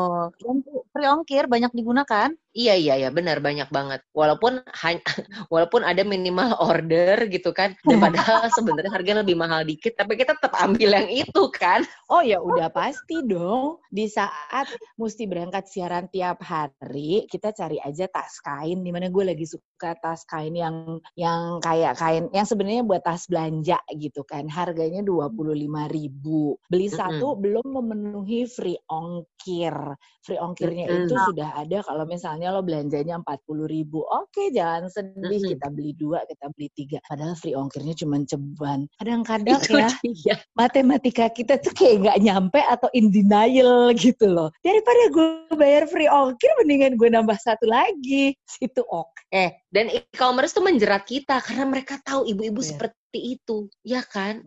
Yang 0.44 0.58
free 0.92 1.08
ongkir 1.08 1.48
banyak 1.48 1.72
digunakan. 1.72 2.36
Iya 2.56 2.80
iya 2.80 2.94
iya 2.96 3.10
benar 3.12 3.44
banyak 3.44 3.68
banget. 3.68 4.00
Walaupun 4.16 4.64
hanya 4.80 5.04
walaupun 5.54 5.84
ada 5.84 6.08
minimal 6.08 6.56
order 6.64 7.28
gitu 7.28 7.52
kan, 7.52 7.76
dan 7.84 8.00
padahal 8.00 8.48
sebenarnya 8.48 8.96
harga 8.96 9.12
lebih 9.20 9.36
mahal 9.36 9.68
dikit, 9.68 10.00
tapi 10.00 10.16
kita 10.16 10.40
tetap 10.40 10.56
ambil 10.64 10.96
yang 10.96 11.12
itu 11.12 11.52
kan. 11.52 11.84
Oh 12.08 12.24
ya 12.24 12.40
udah 12.40 12.72
pasti 12.72 13.20
dong. 13.28 13.84
Di 13.92 14.08
saat 14.08 14.72
mesti 14.96 15.28
berangkat 15.28 15.68
siaran 15.68 16.08
tiap 16.08 16.40
hari, 16.48 17.28
kita 17.28 17.52
cari 17.52 17.76
aja 17.84 18.08
tas 18.08 18.40
kain. 18.40 18.88
Di 18.88 18.92
mana 18.96 19.12
gue 19.12 19.36
lagi 19.36 19.44
suka 19.44 19.92
tas 20.00 20.24
kain 20.24 20.56
yang 20.56 21.04
yang 21.20 21.60
kayak 21.60 22.00
kain 22.00 22.32
yang 22.32 22.48
sebenarnya 22.48 22.88
buat 22.88 23.04
tas 23.04 23.28
belanja 23.28 23.84
gitu 24.00 24.24
kan. 24.24 24.48
Harganya 24.48 25.04
dua 25.04 25.28
puluh 25.28 25.52
lima 25.52 25.92
ribu. 25.92 26.56
Beli 26.72 26.88
satu 26.88 27.36
belum 27.36 27.68
memenuhi 27.68 28.48
free 28.48 28.80
ongkir. 28.88 29.76
Free 30.24 30.40
ongkirnya 30.40 30.88
Mm-mm. 30.88 31.12
itu 31.12 31.16
sudah 31.20 31.52
ada 31.60 31.84
kalau 31.84 32.08
misalnya 32.08 32.45
lo 32.52 32.62
belanjanya 32.66 33.22
empat 33.22 33.42
puluh 33.48 33.66
ribu. 33.66 34.04
Oke 34.10 34.52
jangan 34.52 34.90
sedih 34.92 35.40
Mm-mm. 35.40 35.52
kita 35.56 35.68
beli 35.72 35.92
dua, 35.96 36.22
kita 36.28 36.52
beli 36.54 36.68
tiga. 36.76 36.98
Padahal 37.08 37.34
free 37.40 37.56
ongkirnya 37.56 37.94
cuma 37.96 38.20
ceban. 38.26 38.90
Kadang-kadang 39.00 39.62
Itu 39.62 39.78
ya 39.80 39.90
dia. 40.04 40.36
matematika 40.58 41.26
kita 41.32 41.62
tuh 41.62 41.72
kayak 41.74 42.06
nggak 42.06 42.20
nyampe 42.22 42.60
atau 42.60 42.90
in 42.94 43.10
denial 43.10 43.94
gitu 43.96 44.28
loh. 44.28 44.50
Daripada 44.62 45.04
gue 45.14 45.56
bayar 45.56 45.88
free 45.88 46.10
ongkir, 46.10 46.52
mendingan 46.62 47.00
gue 47.00 47.10
nambah 47.10 47.38
satu 47.40 47.66
lagi. 47.70 48.36
Situ 48.50 48.84
oke. 48.86 49.46
Dan 49.72 49.92
e-commerce 49.92 50.56
tuh 50.56 50.64
menjerat 50.64 51.04
kita 51.08 51.40
karena 51.44 51.66
mereka 51.68 52.00
tahu 52.04 52.28
ibu-ibu 52.28 52.60
Iya. 52.64 52.70
seperti 52.72 53.20
itu, 53.40 53.68
ya 53.84 54.04
kan? 54.04 54.44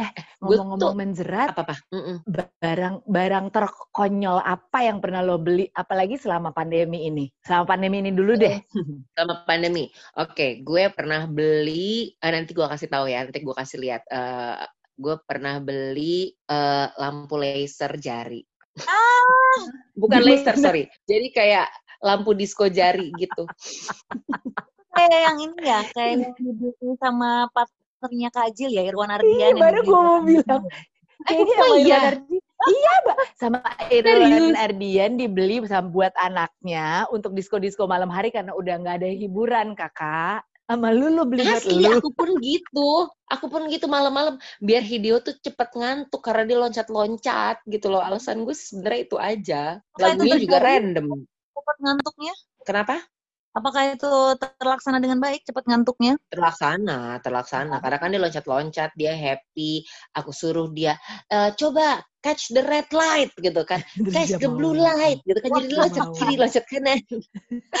Eh, 0.00 0.10
Gue 0.40 0.56
ngomong-ngomong 0.56 0.96
menjerat, 0.96 1.52
Apa 1.52 1.68
apa? 1.68 1.74
Barang 2.56 3.04
barang 3.04 3.52
terkonyol 3.52 4.40
apa 4.40 4.78
yang 4.80 5.04
pernah 5.04 5.20
lo 5.20 5.36
beli, 5.36 5.68
apalagi 5.76 6.16
selama 6.16 6.56
pandemi 6.56 7.04
ini? 7.04 7.28
Selama 7.44 7.76
pandemi 7.76 8.00
ini 8.00 8.10
dulu 8.16 8.32
deh. 8.40 8.56
Selama 9.12 9.44
pandemi. 9.44 9.92
Oke, 10.16 10.64
gue 10.64 10.88
pernah 10.96 11.28
beli. 11.28 12.16
eh, 12.16 12.30
nanti 12.32 12.56
gue 12.56 12.64
kasih 12.64 12.88
tahu 12.88 13.12
ya. 13.12 13.28
Nanti 13.28 13.44
gue 13.44 13.52
kasih 13.52 13.78
lihat. 13.84 14.02
Eh, 14.08 14.64
gue 14.96 15.16
pernah 15.28 15.60
beli 15.60 16.32
eh, 16.32 16.86
lampu 16.96 17.36
laser 17.36 18.00
jari. 18.00 18.40
Bukan 19.92 20.20
Gimana? 20.24 20.28
laser, 20.32 20.56
sorry. 20.56 20.88
Jadi 21.04 21.28
kayak 21.36 21.68
lampu 22.00 22.32
disco 22.32 22.64
jari 22.72 23.12
gitu. 23.20 23.44
Kayak 24.90 25.20
yang 25.22 25.38
ini 25.38 25.58
ya, 25.62 25.80
kayak 25.94 26.34
yang 26.34 26.98
sama 26.98 27.46
partnernya 28.00 28.30
Kak 28.32 28.48
Jil 28.56 28.72
ya, 28.72 28.82
Irwan 28.88 29.12
Ardian. 29.12 29.36
Iya, 29.36 29.48
baru 29.60 29.78
gue 29.84 30.00
mau 30.00 30.20
bilang. 30.24 30.62
Kayaknya 31.28 31.52
oh 31.52 31.60
sama 31.60 31.76
iya? 31.76 31.84
Irwan 31.84 32.08
Ardian. 32.08 32.48
Iya, 32.60 32.92
Mbak. 33.04 33.16
Sama 33.36 33.58
Irwan? 33.92 34.44
Ardian 34.56 35.12
dibeli 35.20 35.56
sama 35.68 35.88
buat 35.92 36.14
anaknya 36.16 37.04
untuk 37.12 37.36
disko-disko 37.36 37.84
malam 37.84 38.08
hari 38.08 38.32
karena 38.32 38.56
udah 38.56 38.74
nggak 38.80 38.96
ada 39.04 39.08
hiburan, 39.12 39.76
kakak. 39.76 40.44
Sama 40.70 40.94
lu, 40.94 41.10
lu 41.10 41.26
beli 41.26 41.42
buat 41.44 41.66
Asli, 41.66 41.82
lu. 41.82 41.98
aku 41.98 42.08
pun 42.14 42.30
gitu. 42.38 43.10
Aku 43.26 43.50
pun 43.50 43.66
gitu 43.68 43.90
malam-malam. 43.90 44.38
Biar 44.62 44.86
Hideo 44.86 45.18
tuh 45.18 45.34
cepet 45.42 45.76
ngantuk 45.76 46.22
karena 46.22 46.46
dia 46.46 46.58
loncat-loncat 46.62 47.56
gitu 47.66 47.90
loh. 47.90 48.00
Alasan 48.00 48.46
gue 48.46 48.54
sebenarnya 48.54 49.00
itu 49.02 49.16
aja. 49.18 49.62
Lagunya 49.98 50.38
juga 50.38 50.58
random. 50.62 51.26
Cepet 51.26 51.76
ngantuknya? 51.84 52.34
Kenapa? 52.62 53.02
Apakah 53.56 53.98
itu 53.98 54.06
terlaksana 54.38 55.02
dengan 55.02 55.18
baik, 55.18 55.42
cepet 55.42 55.64
ngantuknya? 55.66 56.14
Terlaksana, 56.30 57.18
terlaksana. 57.26 57.82
Karena 57.82 57.98
kan 57.98 58.08
dia 58.14 58.22
loncat-loncat, 58.22 58.90
dia 58.94 59.12
happy. 59.18 59.82
Aku 60.14 60.30
suruh 60.30 60.70
dia, 60.70 60.94
"Eh, 61.26 61.50
coba 61.58 61.98
catch 62.20 62.52
the 62.52 62.62
red 62.64 62.88
light 62.92 63.32
gitu 63.36 63.64
kan. 63.64 63.80
Catch 64.14 64.36
the 64.36 64.48
blue 64.48 64.76
light 64.76 65.20
gitu 65.24 65.40
kan. 65.40 65.50
Jadi 65.56 65.72
loncat 65.72 66.06
kiri, 66.16 66.34
loncat 66.36 66.64
kanan. 66.68 67.00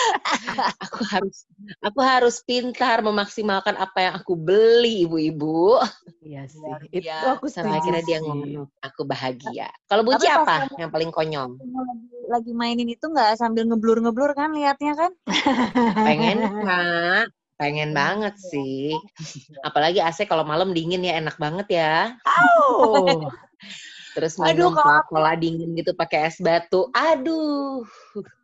aku 0.84 1.02
harus 1.06 1.36
aku 1.84 2.00
harus 2.00 2.36
pintar 2.44 3.04
memaksimalkan 3.04 3.76
apa 3.76 3.98
yang 4.00 4.14
aku 4.16 4.34
beli, 4.36 5.04
ibu-ibu. 5.04 5.80
Iya 6.24 6.48
sih. 6.52 7.04
Itu 7.04 7.26
aku 7.28 7.52
Sampai 7.52 7.78
akhirnya 7.80 8.04
dia 8.04 8.18
ngomong, 8.24 8.68
aku 8.80 9.04
bahagia. 9.04 9.68
Kalau 9.86 10.02
Buci 10.02 10.24
Tapi 10.24 10.28
apa 10.32 10.54
yang 10.80 10.90
paling 10.90 11.12
konyol? 11.12 11.60
lagi, 11.60 12.18
lagi 12.26 12.52
mainin 12.56 12.88
itu 12.88 13.04
nggak 13.04 13.36
sambil 13.36 13.68
ngeblur-ngeblur 13.68 14.32
kan 14.32 14.56
liatnya 14.56 14.96
kan? 14.96 15.12
Pengen 16.00 16.38
kak, 16.64 17.24
pengen 17.60 17.92
banget 17.92 18.34
sih. 18.40 18.96
Apalagi 19.60 20.00
AC 20.00 20.24
kalau 20.24 20.48
malam 20.48 20.72
dingin 20.72 21.04
ya 21.04 21.20
enak 21.20 21.36
banget 21.36 21.68
ya. 21.68 22.16
Oh. 22.24 23.28
Terus 24.20 24.36
Aduh, 24.36 24.76
minum 24.76 25.00
cola 25.08 25.32
dingin 25.32 25.72
gitu 25.72 25.96
pakai 25.96 26.28
es 26.28 26.36
batu. 26.44 26.92
Aduh. 26.92 27.88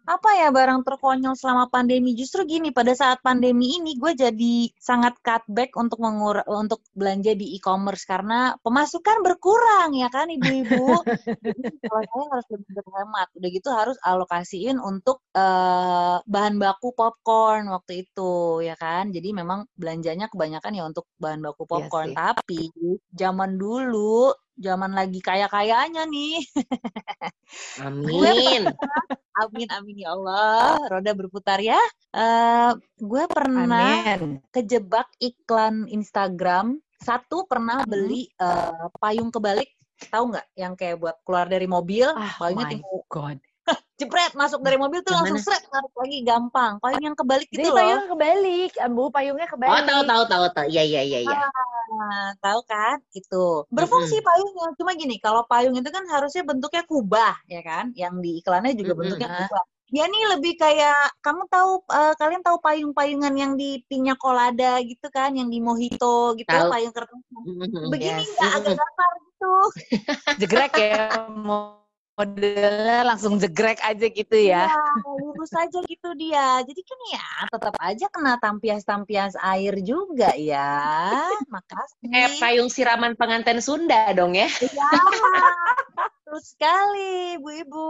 Apa 0.06 0.38
ya 0.38 0.54
barang 0.54 0.86
terkonyol 0.86 1.34
selama 1.34 1.66
pandemi? 1.68 2.14
Justru 2.16 2.46
gini, 2.46 2.70
pada 2.70 2.94
saat 2.94 3.20
pandemi 3.26 3.74
ini 3.74 3.98
gue 3.98 4.14
jadi 4.14 4.70
sangat 4.78 5.18
cutback 5.18 5.74
untuk 5.74 5.98
mengur 5.98 6.40
untuk 6.46 6.80
belanja 6.94 7.34
di 7.34 7.58
e-commerce 7.58 8.06
karena 8.06 8.54
pemasukan 8.62 9.20
berkurang 9.26 9.98
ya 9.98 10.06
kan 10.08 10.30
ibu-ibu. 10.30 11.02
Jadi 11.42 11.76
kalau 11.82 12.02
saya 12.06 12.24
harus 12.32 12.46
lebih 12.54 12.70
berhemat. 12.78 13.28
Udah 13.34 13.48
gitu 13.50 13.68
harus 13.74 13.98
alokasiin 14.06 14.78
untuk 14.78 15.26
eh, 15.34 16.16
bahan 16.22 16.54
baku 16.62 16.94
popcorn 16.94 17.66
waktu 17.74 18.06
itu 18.06 18.62
ya 18.62 18.78
kan. 18.78 19.10
Jadi 19.10 19.34
memang 19.34 19.66
belanjanya 19.74 20.30
kebanyakan 20.30 20.72
ya 20.72 20.86
untuk 20.86 21.10
bahan 21.18 21.42
baku 21.42 21.66
Iya 21.66 21.70
popcorn. 21.90 22.08
sih. 22.08 22.16
Tapi 22.16 22.60
zaman 23.10 23.58
dulu, 23.58 24.30
zaman 24.56 24.92
lagi 24.92 25.20
kaya-kayanya 25.20 26.08
nih. 26.08 26.40
Amin. 27.80 28.72
Amin 29.36 29.68
amin 29.68 29.96
ya 30.00 30.16
Allah. 30.16 30.80
Roda 30.88 31.12
berputar 31.12 31.60
ya. 31.60 31.78
Eh 32.10 32.72
gue 32.96 33.24
pernah 33.28 33.68
Amin. 34.16 34.40
kejebak 34.48 35.12
iklan 35.20 35.84
Instagram. 35.86 36.80
Satu 36.96 37.44
pernah 37.44 37.84
Hmm. 37.84 37.90
beli 37.92 38.28
eh, 38.32 38.86
payung 38.96 39.28
kebalik. 39.28 39.68
Tahu 40.08 40.32
nggak? 40.32 40.46
Yang 40.56 40.72
kayak 40.80 40.96
buat 41.00 41.16
keluar 41.24 41.46
dari 41.48 41.64
mobil, 41.64 42.08
Ah, 42.12 42.32
payungnya 42.36 42.64
my 42.64 42.72
tinggal 42.72 43.00
God. 43.08 43.38
jepret 44.00 44.32
masuk 44.36 44.60
dari 44.62 44.76
mobil 44.76 45.00
tuh 45.02 45.12
Yang 45.12 45.20
langsung 45.24 45.40
seret 45.42 45.64
tarik 45.66 45.94
lagi 45.96 46.18
gampang. 46.22 46.72
Payung 46.78 47.04
yang 47.12 47.16
kebalik 47.16 47.48
Jadi 47.48 47.56
gitu 47.58 47.68
loh. 47.72 47.78
payung 47.80 48.06
kebalik, 48.12 48.72
Ambu 48.80 49.04
payungnya 49.10 49.48
kebalik. 49.48 49.72
Oh 49.72 49.82
tahu 49.82 50.02
tahu 50.04 50.22
tahu 50.28 50.44
tahu. 50.52 50.66
Iya 50.68 50.82
iya 50.84 51.02
iya 51.02 51.20
iya. 51.24 51.38
Nah, 51.86 52.34
tahu 52.42 52.60
kan? 52.66 52.98
Itu. 53.14 53.64
Berfungsi 53.70 54.18
payungnya. 54.20 54.74
Cuma 54.76 54.92
gini, 54.98 55.16
kalau 55.22 55.46
payung 55.46 55.74
itu 55.78 55.88
kan 55.88 56.04
harusnya 56.10 56.42
bentuknya 56.42 56.82
kubah, 56.84 57.34
ya 57.46 57.62
kan? 57.62 57.94
Yang 57.94 58.14
di 58.22 58.30
iklannya 58.42 58.74
juga 58.74 58.92
bentuknya 58.98 59.28
Ah. 59.30 59.38
kubah. 59.46 59.64
Dia 59.86 60.02
nih 60.10 60.24
lebih 60.34 60.58
kayak 60.58 61.14
kamu 61.22 61.46
tahu 61.46 61.78
eh, 61.94 62.14
kalian 62.18 62.42
tahu 62.42 62.58
payung-payungan 62.58 63.34
yang 63.38 63.52
di 63.54 63.86
pinya 63.86 64.18
colada 64.18 64.82
gitu 64.82 65.06
kan, 65.14 65.30
yang 65.38 65.46
di 65.46 65.62
mojito 65.62 66.34
gitu, 66.34 66.50
Tahu. 66.50 66.74
payung 66.74 66.90
kertas. 66.90 67.22
Begini 67.94 68.26
yes. 68.26 68.50
agak 68.50 68.74
datar 68.74 69.12
gitu. 69.22 69.54
Jegrek 70.42 70.74
ya. 70.74 71.06
Modelnya 72.16 73.04
langsung 73.04 73.36
jegrek 73.36 73.76
aja 73.84 74.08
gitu 74.08 74.36
ya. 74.40 74.72
Iya, 74.72 74.80
lurus 75.04 75.52
aja 75.52 75.84
gitu 75.84 76.16
dia. 76.16 76.64
Jadi 76.64 76.80
kan 76.80 77.00
ya 77.12 77.28
tetap 77.52 77.76
aja 77.76 78.06
kena 78.08 78.40
tampias-tampias 78.40 79.36
air 79.36 79.76
juga 79.84 80.32
ya. 80.32 80.96
Makasih. 81.52 82.08
Kayak 82.08 82.32
payung 82.40 82.72
siraman 82.72 83.12
pengantin 83.20 83.60
Sunda 83.60 84.16
dong 84.16 84.32
ya. 84.32 84.48
Ya, 84.64 84.96
betul 85.92 86.40
sekali, 86.40 87.36
Bu-Ibu. 87.36 87.88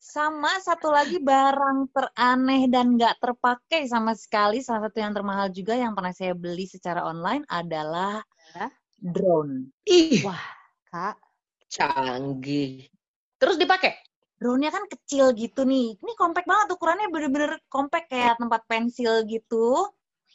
Sama 0.00 0.56
satu 0.64 0.88
lagi 0.88 1.20
barang 1.20 1.92
teraneh 1.92 2.64
dan 2.72 2.96
nggak 2.96 3.20
terpakai 3.20 3.84
sama 3.84 4.16
sekali, 4.16 4.64
salah 4.64 4.88
satu 4.88 5.04
yang 5.04 5.12
termahal 5.12 5.52
juga 5.52 5.76
yang 5.76 5.92
pernah 5.92 6.16
saya 6.16 6.32
beli 6.32 6.64
secara 6.64 7.04
online 7.04 7.44
adalah 7.44 8.24
Hah? 8.56 8.72
drone. 8.96 9.68
Ih, 9.84 10.24
Kak, 10.88 11.20
canggih. 11.68 12.88
Terus 13.40 13.56
dipakai? 13.56 13.96
Drone-nya 14.40 14.70
kan 14.72 14.84
kecil 14.88 15.32
gitu 15.36 15.64
nih. 15.64 15.96
Ini 15.96 16.12
compact 16.16 16.48
banget 16.48 16.68
ukurannya 16.76 17.08
bener-bener 17.08 17.56
compact 17.72 18.12
kayak 18.12 18.36
tempat 18.36 18.60
pensil 18.68 19.24
gitu. 19.24 19.88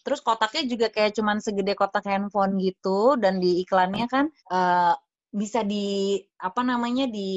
Terus 0.06 0.22
kotaknya 0.22 0.66
juga 0.70 0.88
kayak 0.94 1.18
cuman 1.18 1.38
segede 1.42 1.74
kotak 1.74 2.06
handphone 2.06 2.58
gitu 2.62 3.18
dan 3.18 3.42
di 3.42 3.66
iklannya 3.66 4.06
kan 4.06 4.30
eh, 4.54 4.94
bisa 5.34 5.66
di 5.66 6.22
apa 6.38 6.62
namanya 6.62 7.10
di 7.10 7.30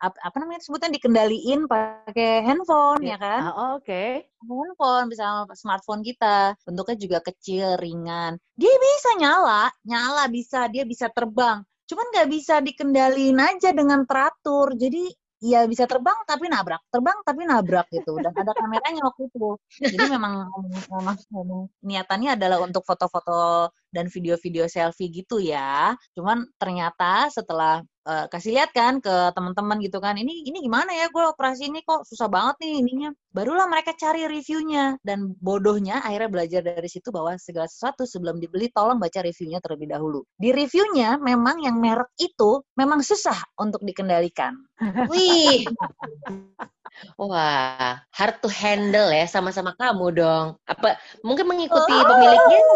ap- 0.00 0.18
apa, 0.18 0.36
namanya 0.40 0.64
sebutnya 0.64 0.88
dikendaliin 0.96 1.68
pakai 1.68 2.42
handphone 2.48 3.04
ya 3.04 3.20
kan? 3.20 3.44
ah, 3.44 3.76
oke. 3.76 4.04
handphone, 4.40 5.06
bisa 5.12 5.44
smartphone 5.52 6.00
kita. 6.00 6.56
Bentuknya 6.64 6.96
juga 6.96 7.18
kecil, 7.20 7.76
ringan. 7.76 8.40
Dia 8.56 8.72
bisa 8.72 9.10
nyala, 9.20 9.68
nyala 9.84 10.24
bisa, 10.32 10.64
dia 10.72 10.88
bisa 10.88 11.12
terbang. 11.12 11.60
Cuman 11.88 12.06
nggak 12.12 12.28
bisa 12.28 12.60
dikendaliin 12.60 13.40
aja 13.40 13.72
dengan 13.72 14.04
teratur. 14.04 14.76
Jadi 14.76 15.08
ya 15.38 15.64
bisa 15.70 15.86
terbang 15.86 16.18
tapi 16.26 16.50
nabrak, 16.50 16.82
terbang 16.92 17.18
tapi 17.24 17.48
nabrak 17.48 17.88
gitu. 17.88 18.20
Dan 18.20 18.36
ada 18.36 18.52
kameranya 18.52 19.02
waktu 19.08 19.32
itu. 19.32 19.56
Jadi 19.80 20.04
memang, 20.12 20.52
memang 20.92 21.16
niatannya 21.80 22.36
adalah 22.36 22.58
untuk 22.60 22.84
foto-foto 22.84 23.72
dan 23.92 24.06
video-video 24.12 24.68
selfie 24.68 25.10
gitu 25.12 25.40
ya. 25.40 25.96
Cuman 26.12 26.44
ternyata 26.60 27.32
setelah 27.32 27.80
uh, 28.08 28.26
kasih 28.28 28.56
lihat 28.56 28.70
kan 28.72 29.00
ke 29.00 29.32
teman-teman 29.32 29.80
gitu 29.84 29.98
kan, 29.98 30.16
ini 30.16 30.44
ini 30.48 30.64
gimana 30.64 30.92
ya 30.92 31.08
gue 31.08 31.24
operasi 31.28 31.68
ini 31.68 31.80
kok 31.84 32.04
susah 32.08 32.28
banget 32.28 32.56
nih 32.64 32.72
ininya. 32.84 33.10
Barulah 33.32 33.66
mereka 33.68 33.92
cari 33.94 34.24
reviewnya 34.24 34.96
dan 35.04 35.32
bodohnya 35.38 36.00
akhirnya 36.02 36.30
belajar 36.32 36.60
dari 36.64 36.88
situ 36.88 37.08
bahwa 37.12 37.36
segala 37.40 37.68
sesuatu 37.68 38.08
sebelum 38.08 38.40
dibeli 38.40 38.72
tolong 38.72 38.96
baca 39.00 39.20
reviewnya 39.20 39.60
terlebih 39.60 39.88
dahulu. 39.92 40.24
Di 40.36 40.50
reviewnya 40.52 41.20
memang 41.20 41.60
yang 41.64 41.76
merek 41.80 42.12
itu 42.20 42.64
memang 42.76 43.04
susah 43.04 43.36
untuk 43.60 43.84
dikendalikan. 43.84 44.56
Wih. 45.12 45.68
Wah, 47.18 48.02
hard 48.10 48.36
to 48.42 48.48
handle 48.50 49.10
ya 49.10 49.26
sama-sama 49.26 49.74
kamu 49.78 50.06
dong. 50.14 50.46
Apa 50.66 50.98
mungkin 51.22 51.46
mengikuti 51.46 51.94
oh. 51.94 52.06
pemiliknya? 52.06 52.60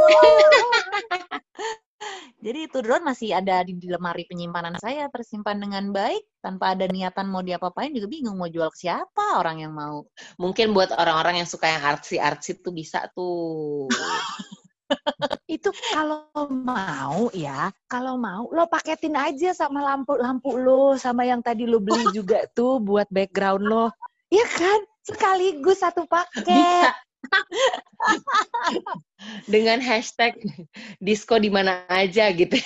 Jadi 2.42 2.66
itu 2.66 2.82
drone 2.82 3.06
masih 3.06 3.30
ada 3.38 3.62
di, 3.62 3.78
lemari 3.86 4.26
penyimpanan 4.26 4.74
saya 4.82 5.06
tersimpan 5.14 5.62
dengan 5.62 5.94
baik 5.94 6.26
tanpa 6.42 6.74
ada 6.74 6.90
niatan 6.90 7.30
mau 7.30 7.38
diapa-apain 7.38 7.94
juga 7.94 8.10
bingung 8.10 8.34
mau 8.34 8.50
jual 8.50 8.66
ke 8.74 8.90
siapa 8.90 9.38
orang 9.38 9.62
yang 9.62 9.70
mau. 9.70 10.02
Mungkin 10.42 10.74
buat 10.74 10.90
orang-orang 10.90 11.38
yang 11.38 11.48
suka 11.48 11.70
yang 11.70 11.86
artsy-artsy 11.86 12.58
tuh 12.58 12.74
bisa 12.74 13.06
tuh. 13.14 13.86
itu 15.54 15.70
kalau 15.94 16.26
mau 16.50 17.30
ya, 17.30 17.70
kalau 17.86 18.18
mau 18.18 18.50
lo 18.50 18.66
paketin 18.66 19.14
aja 19.14 19.54
sama 19.54 19.78
lampu-lampu 19.78 20.58
lo 20.58 20.98
sama 20.98 21.22
yang 21.22 21.40
tadi 21.46 21.62
lo 21.64 21.78
beli 21.78 22.10
juga 22.10 22.42
tuh 22.50 22.82
buat 22.82 23.06
background 23.06 23.64
lo. 23.70 23.86
Iya 24.32 24.46
kan? 24.48 24.80
Sekaligus 25.04 25.84
satu 25.84 26.08
paket. 26.08 26.92
Dengan 29.52 29.78
hashtag 29.84 30.40
disco 30.98 31.36
di 31.36 31.52
mana 31.52 31.84
aja 31.92 32.32
gitu. 32.32 32.56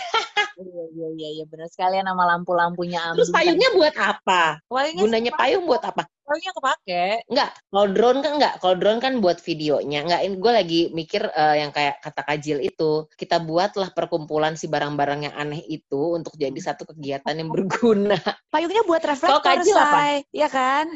Iya 0.56 0.84
iya 0.88 1.08
iya 1.12 1.28
iya 1.36 1.44
benar 1.44 1.68
sekali 1.68 2.00
nama 2.00 2.24
lampu-lampunya 2.32 3.12
Terus 3.12 3.28
payungnya 3.28 3.76
buat 3.76 3.92
apa? 3.92 4.64
Payungnya 4.72 5.02
Gunanya 5.04 5.32
payung 5.36 5.68
buat 5.68 5.84
apa? 5.84 6.08
Payungnya 6.26 6.52
kepake. 6.56 7.04
Enggak, 7.28 7.50
kalau 7.70 7.86
drone 7.92 8.20
kan 8.24 8.32
enggak. 8.40 8.54
Kalau 8.58 8.74
drone 8.74 8.98
kan 8.98 9.12
buat 9.20 9.38
videonya. 9.38 10.00
Enggak, 10.02 10.20
ini 10.24 10.34
gue 10.40 10.52
lagi 10.56 10.80
mikir 10.90 11.22
uh, 11.28 11.54
yang 11.60 11.70
kayak 11.70 12.00
kata 12.02 12.22
Kajil 12.24 12.58
itu. 12.64 13.06
Kita 13.14 13.36
buatlah 13.38 13.92
perkumpulan 13.92 14.56
si 14.56 14.66
barang-barang 14.66 15.30
yang 15.30 15.34
aneh 15.36 15.62
itu 15.68 16.16
untuk 16.16 16.34
jadi 16.34 16.56
satu 16.56 16.88
kegiatan 16.88 17.36
yang 17.36 17.52
berguna. 17.52 18.18
Payungnya 18.50 18.82
buat 18.88 19.04
reflektor, 19.04 19.44
Kajil 19.44 19.76
apa? 19.76 20.24
Iya 20.32 20.48
kan? 20.48 20.86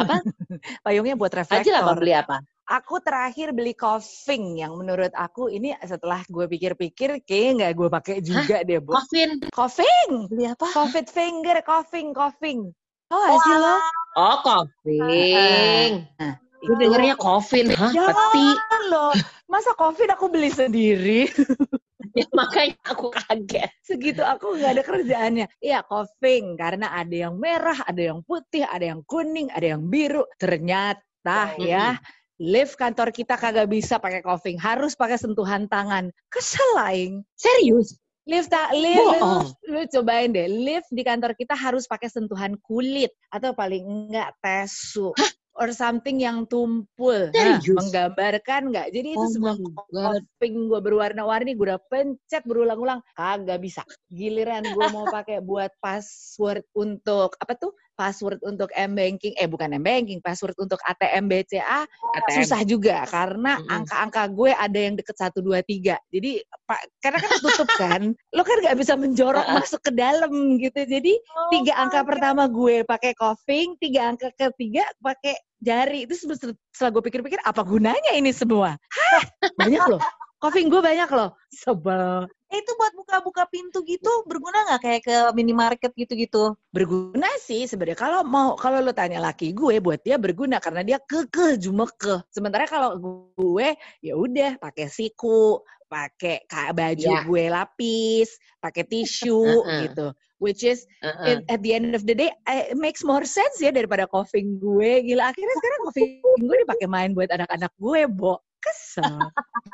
Apa? 0.00 0.16
Payungnya 0.88 1.14
buat 1.14 1.30
reflektor. 1.30 1.70
Kajil 1.70 1.76
apa 1.76 1.92
beli 1.94 2.12
apa? 2.16 2.40
Aku 2.70 3.02
terakhir 3.02 3.50
beli 3.50 3.74
coughing 3.74 4.62
yang 4.62 4.78
menurut 4.78 5.10
aku 5.18 5.50
ini 5.50 5.74
setelah 5.82 6.22
gue 6.30 6.46
pikir-pikir 6.46 7.26
kayaknya 7.26 7.50
nggak 7.66 7.72
gue 7.74 7.88
pakai 7.90 8.16
juga 8.22 8.62
Hah? 8.62 8.66
deh 8.66 8.78
bu. 8.78 8.94
Coughing. 8.94 9.32
Coughing. 9.50 10.10
Beli 10.30 10.46
apa? 10.46 10.66
Covid 10.70 11.06
finger, 11.10 11.58
coughing, 11.66 12.14
coughing. 12.14 12.70
Oh, 13.10 13.18
oh 13.18 13.38
sih 13.42 13.56
lo? 13.58 13.74
Oh, 14.14 14.36
coughing. 14.46 16.06
Nah, 16.14 16.34
gue 16.38 16.76
dengernya 16.78 17.18
coughing. 17.18 17.74
Hah, 17.74 17.90
ya, 17.90 18.06
peti. 18.06 18.46
lo. 18.86 19.10
Masa 19.50 19.74
coughing 19.74 20.14
aku 20.14 20.30
beli 20.30 20.54
sendiri? 20.54 21.26
ya, 22.18 22.26
makanya 22.30 22.78
aku 22.86 23.10
kaget. 23.10 23.70
Segitu 23.82 24.22
aku 24.22 24.54
nggak 24.54 24.78
ada 24.78 24.82
kerjaannya. 24.86 25.46
Iya, 25.58 25.82
coughing. 25.82 26.54
Karena 26.54 26.94
ada 26.94 27.26
yang 27.26 27.34
merah, 27.34 27.82
ada 27.82 28.14
yang 28.14 28.22
putih, 28.22 28.62
ada 28.62 28.94
yang 28.94 29.02
kuning, 29.02 29.50
ada 29.50 29.74
yang 29.74 29.82
biru. 29.90 30.22
Ternyata 30.38 31.58
oh, 31.58 31.66
ya, 31.66 31.98
lift 32.40 32.80
kantor 32.80 33.12
kita 33.12 33.36
kagak 33.36 33.68
bisa 33.68 34.00
pakai 34.00 34.24
coughing, 34.24 34.56
harus 34.56 34.96
pakai 34.96 35.20
sentuhan 35.20 35.68
tangan. 35.68 36.08
Kesel 36.32 36.70
lain. 36.74 37.12
Serius? 37.36 38.00
Lift, 38.24 38.52
tak 38.52 38.72
lift, 38.76 39.16
lift, 39.20 39.52
lu 39.68 39.80
cobain 40.00 40.32
deh. 40.32 40.48
Lift 40.48 40.88
di 40.92 41.02
kantor 41.04 41.36
kita 41.36 41.52
harus 41.52 41.84
pakai 41.84 42.08
sentuhan 42.08 42.56
kulit 42.64 43.12
atau 43.28 43.52
paling 43.52 43.84
enggak 43.84 44.32
tesu. 44.40 45.12
Hah? 45.16 45.30
or 45.60 45.74
something 45.76 46.16
yang 46.16 46.48
tumpul. 46.48 47.28
Nah, 47.36 47.60
menggambarkan 47.60 48.72
nggak? 48.72 48.88
Jadi 48.96 49.08
itu 49.12 49.20
oh 49.20 49.28
semua 49.28 49.52
coughing 49.92 50.72
gue 50.72 50.80
berwarna-warni, 50.80 51.52
gue 51.52 51.68
udah 51.68 51.80
pencet 51.92 52.46
berulang-ulang, 52.48 53.04
kagak 53.12 53.60
bisa. 53.60 53.84
Giliran 54.08 54.64
gue 54.64 54.86
mau 54.88 55.04
pakai 55.10 55.44
buat 55.44 55.68
password 55.82 56.64
untuk 56.72 57.36
apa 57.36 57.52
tuh? 57.60 57.76
Password 58.00 58.40
untuk 58.48 58.72
M 58.72 58.96
banking 58.96 59.36
eh 59.36 59.44
bukan 59.44 59.76
M 59.76 59.84
banking 59.84 60.24
password 60.24 60.56
untuk 60.56 60.80
ATM 60.88 61.28
BCA 61.28 61.84
ATM. 61.84 62.32
susah 62.40 62.60
juga 62.64 63.04
karena 63.04 63.60
angka-angka 63.68 64.32
gue 64.32 64.56
ada 64.56 64.78
yang 64.80 64.96
deket 64.96 65.20
satu 65.20 65.44
dua 65.44 65.60
tiga. 65.60 66.00
Jadi 66.08 66.40
pak 66.64 66.80
karena 67.04 67.18
kan 67.20 67.30
tutup 67.44 67.68
kan 67.82 68.02
lo 68.32 68.40
kan 68.40 68.56
nggak 68.64 68.76
bisa 68.80 68.96
menjorok 68.96 69.44
masuk 69.52 69.84
ke 69.84 69.92
dalam 69.92 70.32
gitu. 70.56 70.80
Jadi 70.88 71.12
oh, 71.20 71.52
tiga 71.52 71.76
angka 71.76 72.00
pertama 72.08 72.48
gue 72.48 72.80
pakai 72.88 73.12
coughing 73.12 73.76
tiga 73.76 74.08
angka 74.08 74.32
ketiga 74.32 74.88
pakai 75.04 75.36
jari. 75.60 76.08
Itu 76.08 76.16
setelah 76.16 76.90
gue 76.96 77.02
pikir-pikir 77.04 77.44
apa 77.44 77.60
gunanya 77.60 78.16
ini 78.16 78.32
semua? 78.32 78.80
Hah, 78.80 79.24
banyak 79.60 79.84
loh. 79.92 80.00
Coughing 80.40 80.72
gue 80.72 80.80
banyak 80.80 81.12
loh. 81.12 81.36
Sebel 81.52 82.24
Eh, 82.50 82.58
itu 82.58 82.72
buat 82.74 82.90
buka-buka 82.98 83.46
pintu 83.46 83.78
gitu 83.86 84.10
berguna 84.26 84.66
nggak 84.66 84.82
kayak 84.82 85.02
ke 85.06 85.16
minimarket 85.38 85.94
gitu-gitu? 85.94 86.58
Berguna 86.74 87.30
sih 87.38 87.62
sebenarnya. 87.70 87.94
Kalau 87.94 88.20
mau 88.26 88.58
kalau 88.58 88.82
lo 88.82 88.90
tanya 88.90 89.22
laki 89.22 89.54
gue 89.54 89.78
buat 89.78 90.02
dia 90.02 90.18
berguna 90.18 90.58
karena 90.58 90.82
dia 90.82 90.98
kekeh 90.98 91.62
cuma 91.62 91.86
ke. 91.86 92.18
Sementara 92.34 92.66
kalau 92.66 92.98
gue 93.38 93.68
ya 94.02 94.18
udah 94.18 94.58
pakai 94.58 94.90
siku, 94.90 95.62
pakai 95.86 96.42
baju 96.74 97.06
yeah. 97.06 97.22
gue 97.22 97.44
lapis, 97.54 98.34
pakai 98.58 98.82
tisu 98.82 99.46
gitu. 99.86 100.10
Which 100.42 100.66
is 100.66 100.90
uh-uh. 101.06 101.46
at 101.46 101.62
the 101.62 101.70
end 101.70 101.94
of 101.94 102.02
the 102.02 102.18
day 102.18 102.34
it 102.50 102.74
makes 102.74 103.06
more 103.06 103.22
sense 103.22 103.62
ya 103.62 103.70
daripada 103.70 104.10
coughing 104.10 104.58
gue. 104.58 105.06
Gila 105.06 105.30
akhirnya 105.30 105.54
sekarang 105.54 105.80
coughing 105.86 106.10
gue 106.18 106.56
dipakai 106.66 106.90
main 106.90 107.14
buat 107.14 107.30
anak-anak 107.30 107.70
gue, 107.78 108.10
Bo. 108.10 108.42
Kesel. 108.60 109.16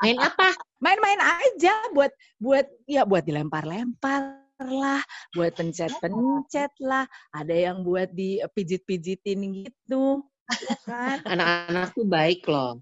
Main 0.01 0.17
apa? 0.23 0.55
Main-main 0.79 1.19
aja 1.19 1.75
buat 1.91 2.11
buat 2.39 2.65
ya 2.87 3.03
buat 3.03 3.27
dilempar-lempar 3.27 4.47
lah, 4.57 5.05
buat 5.37 5.53
pencet-pencet 5.53 6.73
lah, 6.81 7.05
ada 7.29 7.53
yang 7.53 7.85
buat 7.85 8.09
dipijit-pijitin 8.09 9.67
gitu. 9.67 10.25
Ya 10.47 10.77
kan? 10.87 11.17
Anak-anak 11.27 11.93
tuh 11.93 12.07
baik 12.07 12.41
loh. 12.49 12.81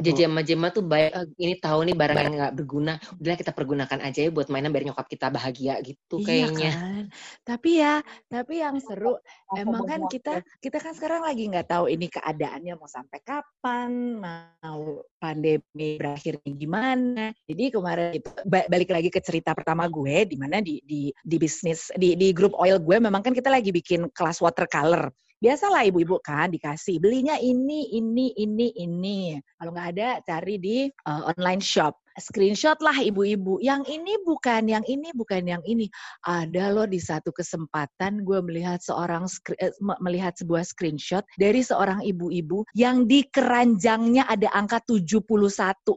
Jema-jema 0.00 0.72
tuh 0.72 0.80
baik, 0.88 1.10
oh, 1.12 1.26
ini 1.36 1.60
tahu 1.60 1.84
nih 1.84 1.92
barang 1.92 2.16
yang 2.16 2.34
nggak 2.40 2.54
berguna, 2.56 2.96
udahlah 3.20 3.36
kita 3.36 3.52
pergunakan 3.52 3.98
aja 4.08 4.18
ya 4.24 4.30
buat 4.32 4.48
mainan 4.48 4.72
biar 4.72 4.88
nyokap 4.88 5.04
kita 5.04 5.28
bahagia 5.28 5.76
gitu 5.84 6.16
iya 6.24 6.26
kayaknya. 6.26 6.72
Kan? 6.72 7.04
Tapi 7.44 7.70
ya, 7.84 7.94
tapi 8.24 8.64
yang 8.64 8.80
seru 8.80 9.20
emang 9.52 9.84
kan 9.84 10.00
kita 10.08 10.40
kita 10.64 10.80
kan 10.80 10.96
sekarang 10.96 11.28
lagi 11.28 11.44
nggak 11.52 11.68
tahu 11.68 11.92
ini 11.92 12.08
keadaannya 12.08 12.72
mau 12.72 12.88
sampai 12.88 13.20
kapan, 13.20 14.16
mau 14.16 15.04
pandemi 15.20 16.00
berakhirnya 16.00 16.50
gimana. 16.56 17.24
Jadi 17.44 17.64
kemarin 17.68 18.16
itu 18.16 18.30
balik 18.48 18.88
lagi 18.88 19.12
ke 19.12 19.20
cerita 19.20 19.52
pertama 19.52 19.84
gue 19.92 20.24
di 20.24 20.40
mana 20.40 20.64
di 20.64 20.80
di 20.88 21.12
di 21.12 21.36
bisnis 21.36 21.92
di 22.00 22.16
di 22.16 22.32
grup 22.32 22.56
oil 22.56 22.80
gue 22.80 22.96
memang 22.96 23.20
kan 23.20 23.36
kita 23.36 23.52
lagi 23.52 23.68
bikin 23.76 24.08
kelas 24.16 24.40
watercolor 24.40 25.12
biasalah 25.36 25.84
ibu-ibu 25.88 26.16
kan 26.24 26.48
dikasih 26.48 26.96
belinya 27.02 27.36
ini 27.36 27.92
ini 27.92 28.32
ini 28.36 28.68
ini. 28.80 29.20
Kalau 29.58 29.70
nggak 29.74 29.88
ada 29.96 30.08
cari 30.24 30.56
di 30.56 30.88
uh, 31.08 31.32
online 31.36 31.60
shop 31.60 32.05
screenshot 32.18 32.76
lah 32.80 32.96
ibu-ibu. 32.96 33.60
Yang 33.60 34.00
ini 34.00 34.16
bukan, 34.24 34.68
yang 34.68 34.84
ini 34.88 35.12
bukan, 35.12 35.42
yang 35.46 35.62
ini. 35.68 35.88
Ada 36.24 36.72
loh 36.72 36.88
di 36.88 37.00
satu 37.00 37.30
kesempatan 37.32 38.24
gue 38.24 38.38
melihat 38.42 38.80
seorang 38.80 39.28
eh, 39.60 39.72
melihat 40.00 40.36
sebuah 40.36 40.64
screenshot 40.64 41.22
dari 41.36 41.60
seorang 41.60 42.02
ibu-ibu 42.02 42.64
yang 42.72 43.04
di 43.04 43.24
keranjangnya 43.28 44.26
ada 44.26 44.48
angka 44.52 44.80
71. 44.88 45.22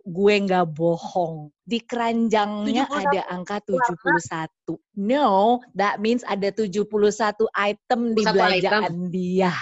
Gue 0.06 0.36
nggak 0.44 0.68
bohong. 0.76 1.52
Di 1.70 1.80
keranjangnya 1.86 2.90
71. 2.90 3.02
ada 3.06 3.22
angka 3.30 3.58
71. 3.68 4.80
No, 5.00 5.62
that 5.78 6.02
means 6.02 6.26
ada 6.26 6.50
71 6.52 6.86
item 7.56 8.02
di 8.18 8.24
belanjaan 8.26 8.84
item. 8.90 9.14
dia. 9.14 9.54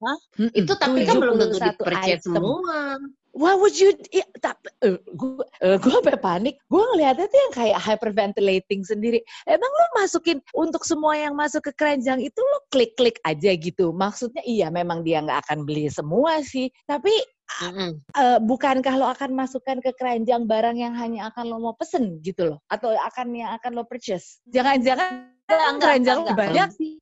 Hah? 0.00 0.18
Itu 0.56 0.72
tapi 0.80 1.04
kan 1.04 1.20
belum 1.20 1.36
tentu 1.36 1.60
dipercaya 1.60 2.16
semua. 2.24 2.96
Why 3.30 3.54
would 3.54 3.78
you? 3.78 3.94
Ya, 4.10 4.26
tapi 4.42 4.66
uh, 4.82 4.98
gue 5.14 5.44
uh, 5.62 5.78
gue 5.78 5.92
sampai 5.92 6.18
panik. 6.18 6.58
Gue 6.66 6.82
ngeliatnya 6.94 7.30
tuh 7.30 7.38
yang 7.38 7.54
kayak 7.54 7.78
hyperventilating 7.78 8.82
sendiri. 8.82 9.22
Emang 9.46 9.70
lo 9.70 9.86
masukin 10.02 10.42
untuk 10.50 10.82
semua 10.82 11.14
yang 11.14 11.38
masuk 11.38 11.70
ke 11.70 11.72
keranjang 11.78 12.18
itu 12.18 12.40
lo 12.42 12.58
klik-klik 12.74 13.22
aja 13.22 13.54
gitu. 13.54 13.94
Maksudnya 13.94 14.42
iya 14.42 14.66
memang 14.68 15.06
dia 15.06 15.22
nggak 15.22 15.46
akan 15.46 15.62
beli 15.62 15.86
semua 15.86 16.42
sih. 16.42 16.74
Tapi 16.90 17.14
mm 17.62 17.70
-hmm. 17.70 17.90
uh, 18.18 18.38
bukankah 18.42 18.94
lo 18.98 19.06
akan 19.14 19.30
masukkan 19.38 19.78
ke 19.78 19.94
keranjang 19.94 20.50
barang 20.50 20.74
yang 20.74 20.98
hanya 20.98 21.30
akan 21.30 21.44
lo 21.54 21.56
mau 21.62 21.74
pesen 21.78 22.18
gitu 22.26 22.54
loh? 22.54 22.58
Atau 22.66 22.90
akan 22.98 23.30
yang 23.30 23.54
akan 23.62 23.78
lo 23.78 23.86
purchase? 23.86 24.42
Jangan-jangan 24.50 25.30
keranjang 25.78 26.18
lo 26.26 26.34
banyak 26.34 26.68
sih. 26.74 26.98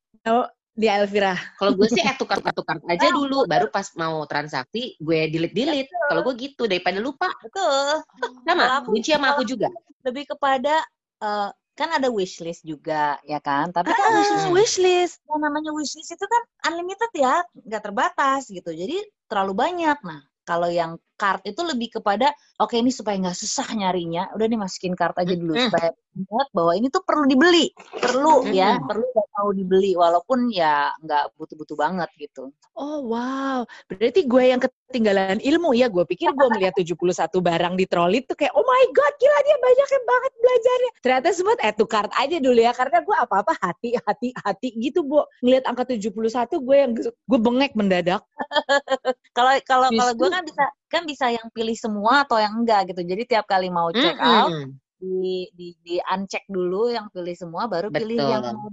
Di 0.78 0.86
Elvira. 0.86 1.34
Kalau 1.58 1.74
gue 1.74 1.90
sih 1.90 1.98
eh 1.98 2.14
tukar 2.14 2.38
tukar 2.54 2.78
aja 2.86 3.10
dulu, 3.10 3.42
baru 3.50 3.66
pas 3.66 3.90
mau 3.98 4.22
transaksi 4.30 4.94
gue 5.02 5.26
delete 5.26 5.50
delete. 5.50 5.90
Kalau 6.06 6.22
gue 6.22 6.34
gitu 6.38 6.70
daripada 6.70 7.02
lupa. 7.02 7.26
Betul. 7.42 8.06
Sama, 8.46 8.86
kunci 8.86 9.10
sama 9.10 9.34
aku 9.34 9.42
juga. 9.42 9.66
Lebih 10.06 10.30
kepada 10.30 10.78
eh, 11.18 11.50
kan 11.74 11.88
ada 11.94 12.06
wishlist 12.10 12.62
juga 12.62 13.18
ya 13.26 13.42
kan. 13.42 13.74
Tapi 13.74 13.90
kan 13.90 14.06
Ah, 14.06 14.14
wishlist 14.22 14.46
wishlist. 14.54 15.16
yang 15.26 15.42
namanya 15.42 15.74
wishlist 15.74 16.14
itu 16.14 16.26
kan 16.30 16.42
unlimited 16.70 17.10
ya, 17.10 17.42
nggak 17.66 17.82
terbatas 17.82 18.46
gitu. 18.46 18.70
Jadi 18.70 19.02
terlalu 19.26 19.58
banyak. 19.58 19.98
Nah, 20.06 20.22
kalau 20.46 20.70
yang 20.70 20.94
card 21.18 21.42
itu 21.42 21.60
lebih 21.66 21.98
kepada 21.98 22.30
oke 22.62 22.78
ini 22.78 22.94
supaya 22.94 23.18
nggak 23.18 23.34
susah 23.34 23.66
nyarinya, 23.74 24.30
udah 24.38 24.46
nih 24.46 24.60
masukin 24.62 24.94
card 24.94 25.18
aja 25.18 25.34
dulu 25.34 25.58
supaya 25.58 25.90
ingat 26.14 26.48
bahwa 26.54 26.72
ini 26.78 26.86
tuh 26.90 27.02
perlu 27.02 27.26
dibeli, 27.26 27.74
perlu 27.98 28.46
ya, 28.54 28.78
perlu 28.78 29.06
mau 29.38 29.54
dibeli 29.54 29.94
walaupun 29.94 30.50
ya 30.50 30.90
nggak 30.98 31.38
butuh-butuh 31.38 31.76
banget 31.78 32.10
gitu. 32.18 32.50
Oh 32.74 33.06
wow, 33.06 33.62
berarti 33.86 34.26
gue 34.26 34.42
yang 34.50 34.58
ketinggalan 34.58 35.38
ilmu 35.38 35.74
ya. 35.78 35.86
Gue 35.86 36.02
pikir 36.06 36.34
gue 36.34 36.48
melihat 36.58 36.74
71 36.74 37.38
barang 37.38 37.74
di 37.78 37.86
troli 37.86 38.18
tuh 38.26 38.34
kayak, 38.34 38.50
oh 38.54 38.66
my 38.66 38.84
god, 38.90 39.14
gila 39.18 39.38
dia 39.46 39.56
banyak 39.62 39.88
banget 40.02 40.32
belajarnya. 40.38 40.90
Ternyata 41.02 41.28
semua 41.34 41.54
eh 41.62 41.74
tuh 41.74 41.86
card 41.86 42.10
aja 42.18 42.36
dulu 42.42 42.58
ya, 42.58 42.74
karena 42.74 42.98
gue 43.02 43.16
apa-apa 43.18 43.52
hati, 43.62 43.94
hati, 44.02 44.28
hati 44.34 44.68
gitu, 44.78 45.06
Bu. 45.06 45.22
Ngeliat 45.42 45.64
angka 45.70 45.94
71 45.94 46.66
gue 46.66 46.76
yang 46.76 46.92
gue 46.98 47.38
bengek 47.38 47.72
mendadak. 47.78 48.22
Kalau 49.36 49.54
kalau 49.70 49.88
kalau 49.94 50.12
gue 50.18 50.28
kan 50.34 50.42
bisa 50.42 50.64
kan 50.88 51.04
bisa 51.04 51.28
yang 51.30 51.48
pilih 51.52 51.76
semua 51.76 52.24
atau 52.24 52.40
yang 52.40 52.64
enggak 52.64 52.90
gitu. 52.92 53.04
Jadi 53.04 53.22
tiap 53.28 53.44
kali 53.44 53.68
mau 53.68 53.92
check 53.92 54.16
out 54.18 54.50
Mm-mm. 54.50 54.74
di 54.98 55.46
di 55.54 55.76
di 55.84 55.96
uncheck 56.02 56.42
dulu 56.48 56.90
yang 56.90 57.12
pilih 57.12 57.36
semua 57.36 57.68
baru 57.68 57.92
pilih 57.92 58.18
Betul. 58.18 58.32
yang 58.32 58.42
mau 58.44 58.68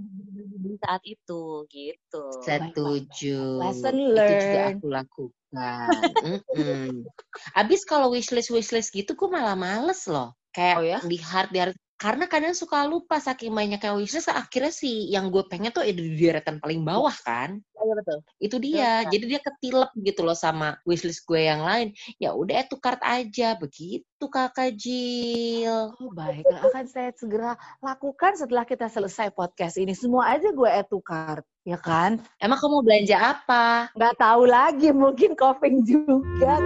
saat 0.76 1.02
itu 1.08 1.64
gitu. 1.72 2.24
Setuju. 2.44 3.40
Lesson 3.64 3.96
Itu 3.96 4.32
juga 4.36 4.60
learned. 4.60 4.76
aku 4.76 4.86
lakukan. 4.92 5.88
Mm-mm. 6.20 6.90
Abis 7.56 7.80
kalau 7.88 8.12
wishlist 8.12 8.52
wishlist 8.52 8.92
gitu, 8.92 9.16
gue 9.16 9.28
malah 9.30 9.56
males 9.56 10.04
loh. 10.04 10.36
Kayak 10.52 10.76
Oh 10.76 10.84
ya? 10.84 10.98
di 11.04 11.16
hard 11.20 11.50
di 11.52 11.58
hard. 11.60 11.76
Karena 11.96 12.28
kadang 12.28 12.52
suka 12.52 12.84
lupa 12.84 13.16
saking 13.16 13.56
banyaknya 13.56 13.96
wishlist, 13.96 14.28
akhirnya 14.28 14.68
sih 14.68 15.08
yang 15.08 15.32
gue 15.32 15.48
pengen 15.48 15.72
tuh 15.72 15.80
ada 15.80 15.96
di 15.96 16.12
deretan 16.12 16.60
paling 16.60 16.84
bawah 16.84 17.16
kan. 17.24 17.56
Iya 17.86 17.94
betul. 18.02 18.18
Itu 18.42 18.56
dia. 18.58 18.90
Betul. 19.06 19.12
Jadi 19.14 19.24
dia 19.30 19.40
ketilep 19.40 19.90
gitu 20.02 20.20
loh 20.26 20.34
sama 20.34 20.68
wishlist 20.82 21.22
gue 21.22 21.46
yang 21.46 21.62
lain. 21.62 21.94
Ya 22.18 22.34
udah 22.34 22.54
eh 22.58 22.66
tukar 22.66 22.98
aja 22.98 23.54
begitu 23.54 24.24
kakak 24.26 24.74
Jill. 24.74 25.94
Oh 26.02 26.10
baiklah, 26.10 26.66
akan 26.66 26.84
saya 26.90 27.14
segera 27.14 27.54
lakukan 27.78 28.34
setelah 28.34 28.66
kita 28.66 28.90
selesai 28.90 29.30
podcast 29.30 29.78
ini. 29.78 29.94
Semua 29.94 30.34
aja 30.34 30.50
gue 30.50 30.66
add 30.66 30.90
to 30.90 30.98
cart, 30.98 31.46
ya 31.62 31.78
kan? 31.78 32.18
Emang 32.42 32.58
kamu 32.58 32.82
belanja 32.82 33.38
apa? 33.38 33.94
Nggak 33.94 34.14
tahu 34.18 34.42
lagi, 34.50 34.88
mungkin 34.90 35.38
coughing 35.38 35.86
juga. 35.86 36.58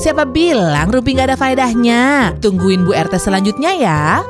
Siapa 0.00 0.24
bilang 0.26 0.88
Rumpi 0.90 1.14
nggak 1.14 1.30
ada 1.30 1.38
faedahnya? 1.38 2.32
Tungguin 2.40 2.82
Bu 2.82 2.96
RT 2.96 3.20
selanjutnya 3.20 3.70
ya. 3.76 4.24